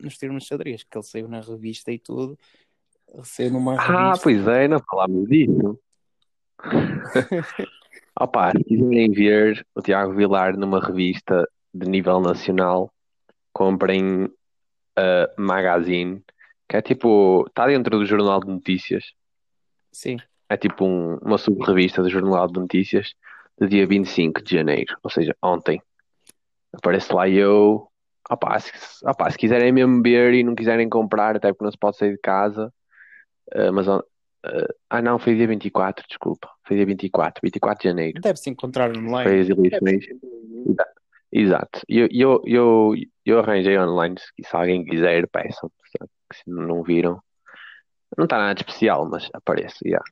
nos 0.00 0.16
termos 0.16 0.44
de 0.44 0.48
xadrez, 0.48 0.84
que 0.84 0.96
ele 0.96 1.04
saiu 1.04 1.28
na 1.28 1.40
revista 1.40 1.92
e 1.92 1.98
tudo. 1.98 2.38
Saiu 3.24 3.52
numa 3.52 3.74
Ah, 3.78 4.04
revista. 4.14 4.22
pois 4.22 4.46
é, 4.48 4.68
não 4.68 4.80
falámos 4.80 5.28
disso. 5.28 5.78
Opa, 8.18 8.52
se 8.52 8.64
quiserem 8.64 9.10
ver 9.12 9.66
o 9.74 9.82
Tiago 9.82 10.14
Vilar 10.14 10.56
numa 10.56 10.80
revista 10.80 11.46
de 11.72 11.88
nível 11.88 12.20
nacional, 12.20 12.92
comprem 13.52 14.30
a 14.96 15.28
Magazine, 15.38 16.22
que 16.68 16.76
é 16.76 16.82
tipo, 16.82 17.44
está 17.48 17.66
dentro 17.66 17.98
do 17.98 18.06
Jornal 18.06 18.40
de 18.40 18.48
Notícias, 18.48 19.04
Sim, 19.92 20.18
é 20.48 20.56
tipo 20.56 20.84
um- 20.84 21.16
uma 21.18 21.38
sub-revista 21.38 22.02
do 22.02 22.10
Jornal 22.10 22.46
de 22.48 22.58
Notícias, 22.58 23.14
do 23.58 23.68
dia 23.68 23.86
25 23.86 24.42
de 24.42 24.56
janeiro, 24.56 24.96
ou 25.02 25.10
seja, 25.10 25.36
ontem. 25.42 25.80
Aparece 26.72 27.12
lá 27.12 27.28
eu. 27.28 27.88
Opa, 28.30 28.58
se, 28.58 28.72
opa, 29.04 29.30
se 29.30 29.36
quiserem 29.36 29.72
mesmo 29.72 30.02
ver 30.02 30.32
e 30.32 30.42
não 30.42 30.54
quiserem 30.54 30.88
comprar, 30.88 31.36
até 31.36 31.48
porque 31.52 31.64
não 31.64 31.70
se 31.70 31.78
pode 31.78 31.96
sair 31.96 32.12
de 32.12 32.18
casa, 32.18 32.72
Uh, 33.54 33.72
mas 33.72 33.86
uh, 33.86 34.02
ah 34.88 35.02
não, 35.02 35.18
foi 35.18 35.34
dia 35.34 35.46
24, 35.46 36.06
desculpa. 36.08 36.48
Foi 36.66 36.76
dia 36.76 36.86
24, 36.86 37.40
24 37.42 37.82
de 37.82 37.88
janeiro. 37.88 38.20
Deve-se 38.20 38.48
encontrar 38.50 38.90
online. 38.96 39.24
Foi 39.24 39.40
as 39.40 39.48
eleições. 39.48 40.06
Exato. 41.32 41.80
E 41.88 41.98
eu, 41.98 42.08
eu, 42.12 42.42
eu, 42.44 42.94
eu 43.24 43.38
arranjei 43.38 43.78
online, 43.78 44.16
se, 44.18 44.26
se 44.48 44.54
alguém 44.56 44.84
quiser, 44.84 45.26
peçam. 45.28 45.70
Se 46.32 46.42
não 46.46 46.82
viram. 46.82 47.22
Não 48.16 48.24
está 48.24 48.36
nada 48.38 48.54
de 48.54 48.60
especial, 48.60 49.08
mas 49.08 49.28
aparece, 49.32 49.78
yeah. 49.86 50.04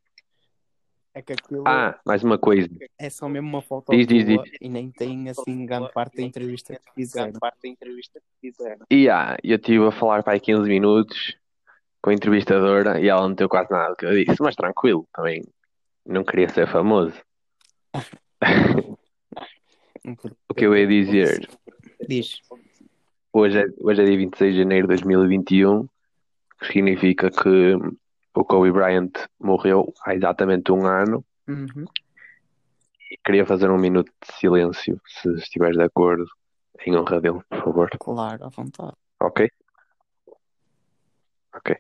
É 1.13 1.21
que 1.21 1.33
aquilo 1.33 1.65
Ah, 1.67 1.99
mais 2.07 2.23
uma 2.23 2.39
coisa. 2.39 2.69
é 2.99 3.11
só 3.11 3.29
mesmo 3.29 3.49
uma 3.49 3.61
foto 3.61 3.91
Diz, 3.91 4.07
diz, 4.07 4.25
tua 4.25 4.45
diz. 4.45 4.53
e 4.61 4.69
nem 4.69 4.91
tem 4.91 5.29
assim 5.29 5.67
grande 5.67 5.91
parte 5.91 6.17
da 6.17 6.23
entrevista 6.23 6.75
que 6.75 6.93
fizeram. 6.95 8.87
E 8.89 9.09
ah, 9.11 9.37
eu 9.43 9.57
estive 9.57 9.87
a 9.87 9.91
falar 9.91 10.23
para 10.23 10.35
aí 10.35 10.41
15 10.41 10.69
minutos 10.69 11.37
com 12.01 12.11
a 12.11 12.15
entrevistadora 12.15 13.01
e 13.01 13.09
ela 13.09 13.29
não 13.29 13.35
teve 13.35 13.49
quase 13.49 13.71
nada 13.71 13.91
do 13.91 13.97
que 13.97 14.07
eu 14.07 14.25
disse, 14.25 14.41
mas 14.41 14.55
tranquilo, 14.55 15.07
também 15.13 15.43
não 16.07 16.25
queria 16.25 16.49
ser 16.49 16.67
famoso. 16.69 17.21
O 20.49 20.55
que 20.55 20.65
eu 20.67 20.77
ia 20.77 20.87
dizer, 20.87 21.49
Diz. 22.09 22.41
hoje 23.33 23.59
é, 23.61 23.67
hoje 23.81 24.03
é 24.03 24.05
dia 24.05 24.17
26 24.17 24.53
de 24.55 24.59
janeiro 24.63 24.87
de 24.89 24.95
2021, 24.97 25.87
que 26.61 26.67
significa 26.73 27.31
que 27.31 27.75
o 28.35 28.45
Kobe 28.45 28.71
Bryant 28.73 29.13
morreu 29.39 29.93
há 30.05 30.15
exatamente 30.15 30.71
um 30.73 30.87
ano 30.87 31.25
Uhum. 31.49 31.85
e 33.11 33.17
queria 33.25 33.45
fazer 33.45 33.71
um 33.71 33.79
minuto 33.79 34.13
de 34.25 34.35
silêncio, 34.37 35.01
se 35.07 35.29
estiveres 35.35 35.77
de 35.77 35.83
acordo, 35.83 36.25
em 36.87 36.97
honra 36.97 37.21
dele, 37.21 37.41
por 37.49 37.63
favor. 37.65 37.91
Claro, 37.99 38.45
à 38.45 38.49
vontade. 38.49 38.95
Ok? 39.21 39.51
Ok. 41.55 41.77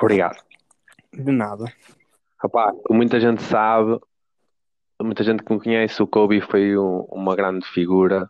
Obrigado. 0.00 0.36
De 1.12 1.32
nada. 1.32 1.64
Rapaz, 2.38 2.76
muita 2.90 3.18
gente 3.18 3.42
sabe, 3.42 3.98
muita 5.00 5.24
gente 5.24 5.42
que 5.42 5.52
me 5.52 5.60
conhece, 5.60 6.02
o 6.02 6.06
Kobe 6.06 6.40
foi 6.40 6.76
um- 6.76 7.00
uma 7.10 7.34
grande 7.34 7.66
figura, 7.68 8.28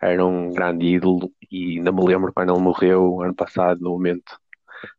era 0.00 0.24
um 0.24 0.50
grande 0.50 0.86
ídolo 0.86 1.32
e 1.50 1.78
ainda 1.78 1.90
me 1.92 2.04
lembro 2.04 2.32
quando 2.32 2.52
ele 2.52 2.62
morreu 2.62 3.22
ano 3.22 3.34
passado, 3.34 3.80
no 3.80 3.90
momento. 3.90 4.38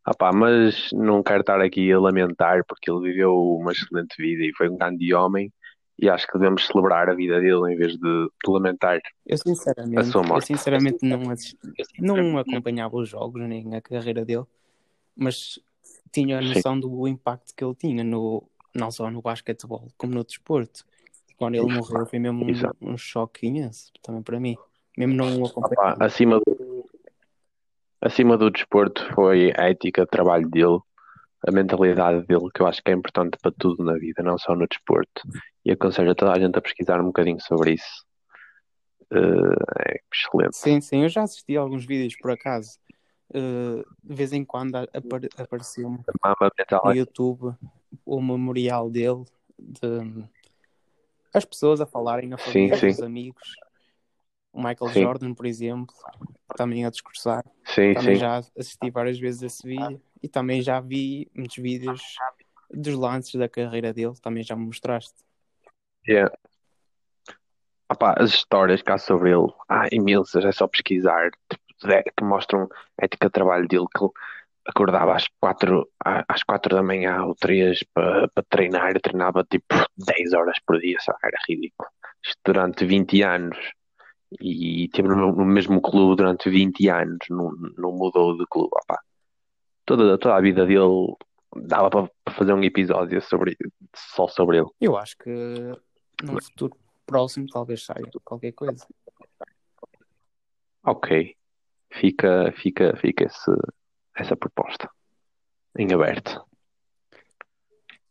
Rapaz, 0.06 0.34
mas 0.36 0.90
não 0.94 1.22
quero 1.22 1.42
estar 1.42 1.60
aqui 1.62 1.92
a 1.92 2.00
lamentar 2.00 2.64
porque 2.66 2.90
ele 2.90 3.02
viveu 3.02 3.36
uma 3.36 3.72
excelente 3.74 4.16
vida 4.18 4.44
e 4.44 4.54
foi 4.56 4.70
um 4.70 4.78
grande 4.78 5.14
homem 5.14 5.52
e 6.00 6.10
acho 6.10 6.26
que 6.26 6.34
devemos 6.40 6.66
celebrar 6.66 7.10
a 7.10 7.14
vida 7.14 7.40
dele 7.40 7.74
em 7.74 7.76
vez 7.76 7.94
de, 7.94 8.00
de 8.00 8.52
lamentar. 8.52 9.00
Eu 9.26 9.38
sinceramente, 9.38 10.00
A 10.00 10.04
sua 10.06 10.22
eu 10.24 10.28
morte. 10.28 10.48
sinceramente 10.48 10.98
não, 11.06 11.20
não 12.00 12.38
acompanhava 12.38 12.96
os 12.96 13.10
jogos 13.10 13.42
nem 13.48 13.76
a 13.76 13.82
carreira 13.82 14.24
dele, 14.26 14.46
mas 15.16 15.60
tinha 16.12 16.40
a 16.40 16.42
Sim. 16.42 16.50
noção 16.50 16.80
do 16.80 17.08
impacto 17.08 17.54
que 17.56 17.64
ele 17.64 17.76
tinha 17.76 18.04
no, 18.04 18.48
não 18.74 18.92
só 18.92 19.10
no 19.10 19.22
basquetebol, 19.22 19.88
como 19.98 20.14
no 20.14 20.24
desporto. 20.24 20.86
Quando 21.38 21.56
ele 21.56 21.66
morreu 21.66 22.06
foi 22.06 22.20
mesmo 22.20 22.46
um, 22.46 22.94
um 22.94 22.98
choque 22.98 23.48
imenso, 23.48 23.92
também 24.02 24.22
para 24.22 24.40
mim. 24.40 24.56
Mesmo 24.98 25.16
não 25.16 25.42
o 25.42 25.46
Rapaz, 25.46 25.52
acompanhava. 25.52 26.06
acima 26.06 26.40
do, 26.40 26.90
acima 28.00 28.38
do 28.38 28.52
desporto 28.52 29.04
foi 29.14 29.52
a 29.58 29.70
ética 29.70 30.04
de 30.04 30.10
trabalho 30.10 30.48
dele, 30.50 30.80
a 31.46 31.52
mentalidade 31.52 32.26
dele, 32.28 32.50
que 32.54 32.62
eu 32.62 32.68
acho 32.68 32.82
que 32.82 32.92
é 32.92 32.94
importante 32.94 33.38
para 33.42 33.52
tudo 33.58 33.84
na 33.84 33.94
vida, 33.94 34.22
não 34.24 34.38
só 34.38 34.56
no 34.56 34.68
desporto. 34.68 35.24
E 35.66 35.72
aconselho 35.72 36.12
a 36.12 36.16
toda 36.16 36.34
a 36.34 36.40
gente 36.40 36.58
a 36.58 36.62
pesquisar 36.62 37.02
um 37.02 37.06
bocadinho 37.06 37.40
sobre 37.42 37.74
isso. 37.74 38.06
Eh, 39.12 39.90
é 39.90 40.00
excelente. 40.14 40.56
Sim, 40.56 40.82
sim, 40.82 41.04
eu 41.04 41.10
já 41.10 41.24
assisti 41.24 41.58
a 41.58 41.62
alguns 41.62 41.86
vídeos 41.86 42.16
por 42.18 42.32
acaso. 42.32 42.78
Uh, 43.30 43.84
de 44.04 44.16
vez 44.16 44.32
em 44.34 44.46
quando 44.46 44.76
apare- 44.76 45.30
apareceu-me 45.38 46.04
no 46.84 46.94
YouTube 46.94 47.56
o 48.06 48.22
memorial 48.22 48.90
dele 48.90 49.24
de 49.58 50.28
as 51.34 51.46
pessoas 51.46 51.82
a 51.82 51.86
falarem 51.86 52.30
Sim, 52.38 52.38
família, 52.38 52.78
sim. 52.78 52.88
os 52.90 53.02
amigos. 53.02 53.56
O 54.52 54.62
Michael 54.62 54.92
Sim. 54.92 55.02
Jordan, 55.02 55.34
por 55.34 55.48
exemplo, 55.48 55.96
também 56.56 56.86
a 56.86 56.92
discursar. 56.92 57.44
Sim, 57.66 57.94
Também 57.94 58.16
já 58.16 58.38
assisti 58.38 58.92
várias 58.92 59.18
vezes 59.18 59.42
esse 59.42 59.68
vídeo 59.68 60.00
e 60.22 60.28
também 60.28 60.62
já 60.62 60.80
vi 60.80 61.28
muitos 61.34 61.58
vídeos 61.58 62.18
dos 62.70 62.94
lances 62.94 63.34
da 63.34 63.50
carreira 63.50 63.92
dele, 63.92 64.14
também 64.22 64.44
já 64.44 64.56
me 64.56 64.66
mostraste. 64.66 65.16
Yeah. 66.08 66.36
Opá, 67.92 68.16
as 68.18 68.32
histórias 68.32 68.82
cá 68.82 68.98
sobre 68.98 69.32
ele, 69.32 69.52
há 69.68 69.88
imensas, 69.92 70.44
é 70.46 70.52
só 70.52 70.68
pesquisar, 70.68 71.32
que 72.18 72.24
mostram 72.24 72.70
a 73.00 73.06
ética 73.06 73.28
de 73.28 73.32
trabalho 73.32 73.68
dele, 73.68 73.86
que 73.96 74.04
ele 74.04 74.12
acordava 74.66 75.16
às 75.16 75.28
quatro, 75.40 75.90
às 76.04 76.44
quatro 76.44 76.76
da 76.76 76.84
manhã 76.84 77.24
ou 77.26 77.36
três 77.36 77.84
para 77.94 78.28
para 78.30 78.44
treinar, 78.50 78.96
e 78.96 79.00
treinava 79.00 79.44
tipo 79.44 79.66
10 79.98 80.34
horas 80.34 80.58
por 80.66 80.80
dia, 80.80 80.98
sabe? 81.00 81.20
Era 81.24 81.38
ridículo. 81.48 81.90
Isto 82.26 82.40
durante 82.46 82.86
20 82.86 83.22
anos. 83.24 83.58
E 84.42 84.90
teve 84.92 85.10
no, 85.10 85.46
mesmo 85.46 85.80
clube 85.82 86.16
durante 86.16 86.50
20 86.50 86.90
anos, 86.90 87.20
não, 87.30 87.52
não 87.78 87.92
mudou 87.92 88.36
de 88.36 88.46
clube. 88.48 88.72
Opá. 88.74 89.00
Toda, 89.86 90.18
toda 90.18 90.36
a 90.36 90.42
vida 90.42 90.66
dele 90.66 91.16
dava 91.56 91.90
para 91.90 92.10
para 92.24 92.34
fazer 92.34 92.54
um 92.54 92.64
episódio 92.64 93.22
sobre, 93.22 93.56
só 93.96 94.28
sobre 94.28 94.58
ele. 94.58 94.70
Eu 94.82 94.98
acho 94.98 95.16
que 95.18 95.30
num 96.24 96.42
futuro 96.42 96.76
próximo 97.06 97.46
talvez 97.48 97.86
saia 97.86 98.10
qualquer 98.24 98.54
coisa. 98.54 98.88
Ok. 100.84 101.36
Fica, 102.00 102.52
fica, 102.58 102.96
fica 102.98 103.26
esse, 103.26 103.52
essa 104.16 104.36
proposta 104.36 104.90
em 105.78 105.94
aberto. 105.94 106.44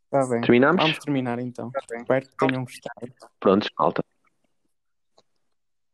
Está 0.04 0.26
bem. 0.28 0.40
Terminamos? 0.42 0.82
Vamos 0.82 0.98
terminar 0.98 1.38
então. 1.38 1.70
Espero 1.92 2.28
que 2.28 2.36
tenham 2.36 2.64
gostado. 2.64 3.14
Prontos, 3.40 3.70
malta. 3.78 4.04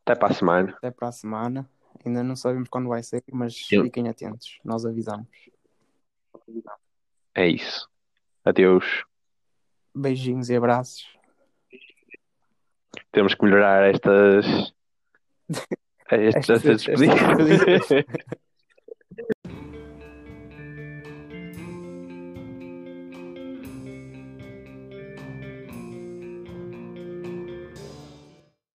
Até 0.05 0.15
para 0.19 0.29
a 0.29 0.35
semana. 0.35 0.71
Até 0.77 0.91
para 0.91 1.09
a 1.09 1.13
semana. 1.13 1.71
Ainda 2.05 2.23
não 2.23 2.37
sabemos 2.37 2.69
quando 2.69 2.89
vai 2.89 3.03
ser, 3.03 3.23
mas 3.33 3.67
Eu- 3.71 3.85
fiquem 3.85 4.09
atentos. 4.09 4.59
Nós 4.65 4.85
avisamos. 4.85 5.29
É 7.35 7.47
isso. 7.47 7.89
Adeus. 8.45 9.05
Beijinhos 9.95 10.49
e 10.51 10.57
abraços. 10.57 11.07
Temos 13.13 13.35
que 13.35 13.45
melhorar 13.45 13.89
estas. 13.89 14.73
Estas, 16.11 16.65
Estas- 16.65 16.87
despedidas. 16.87 18.05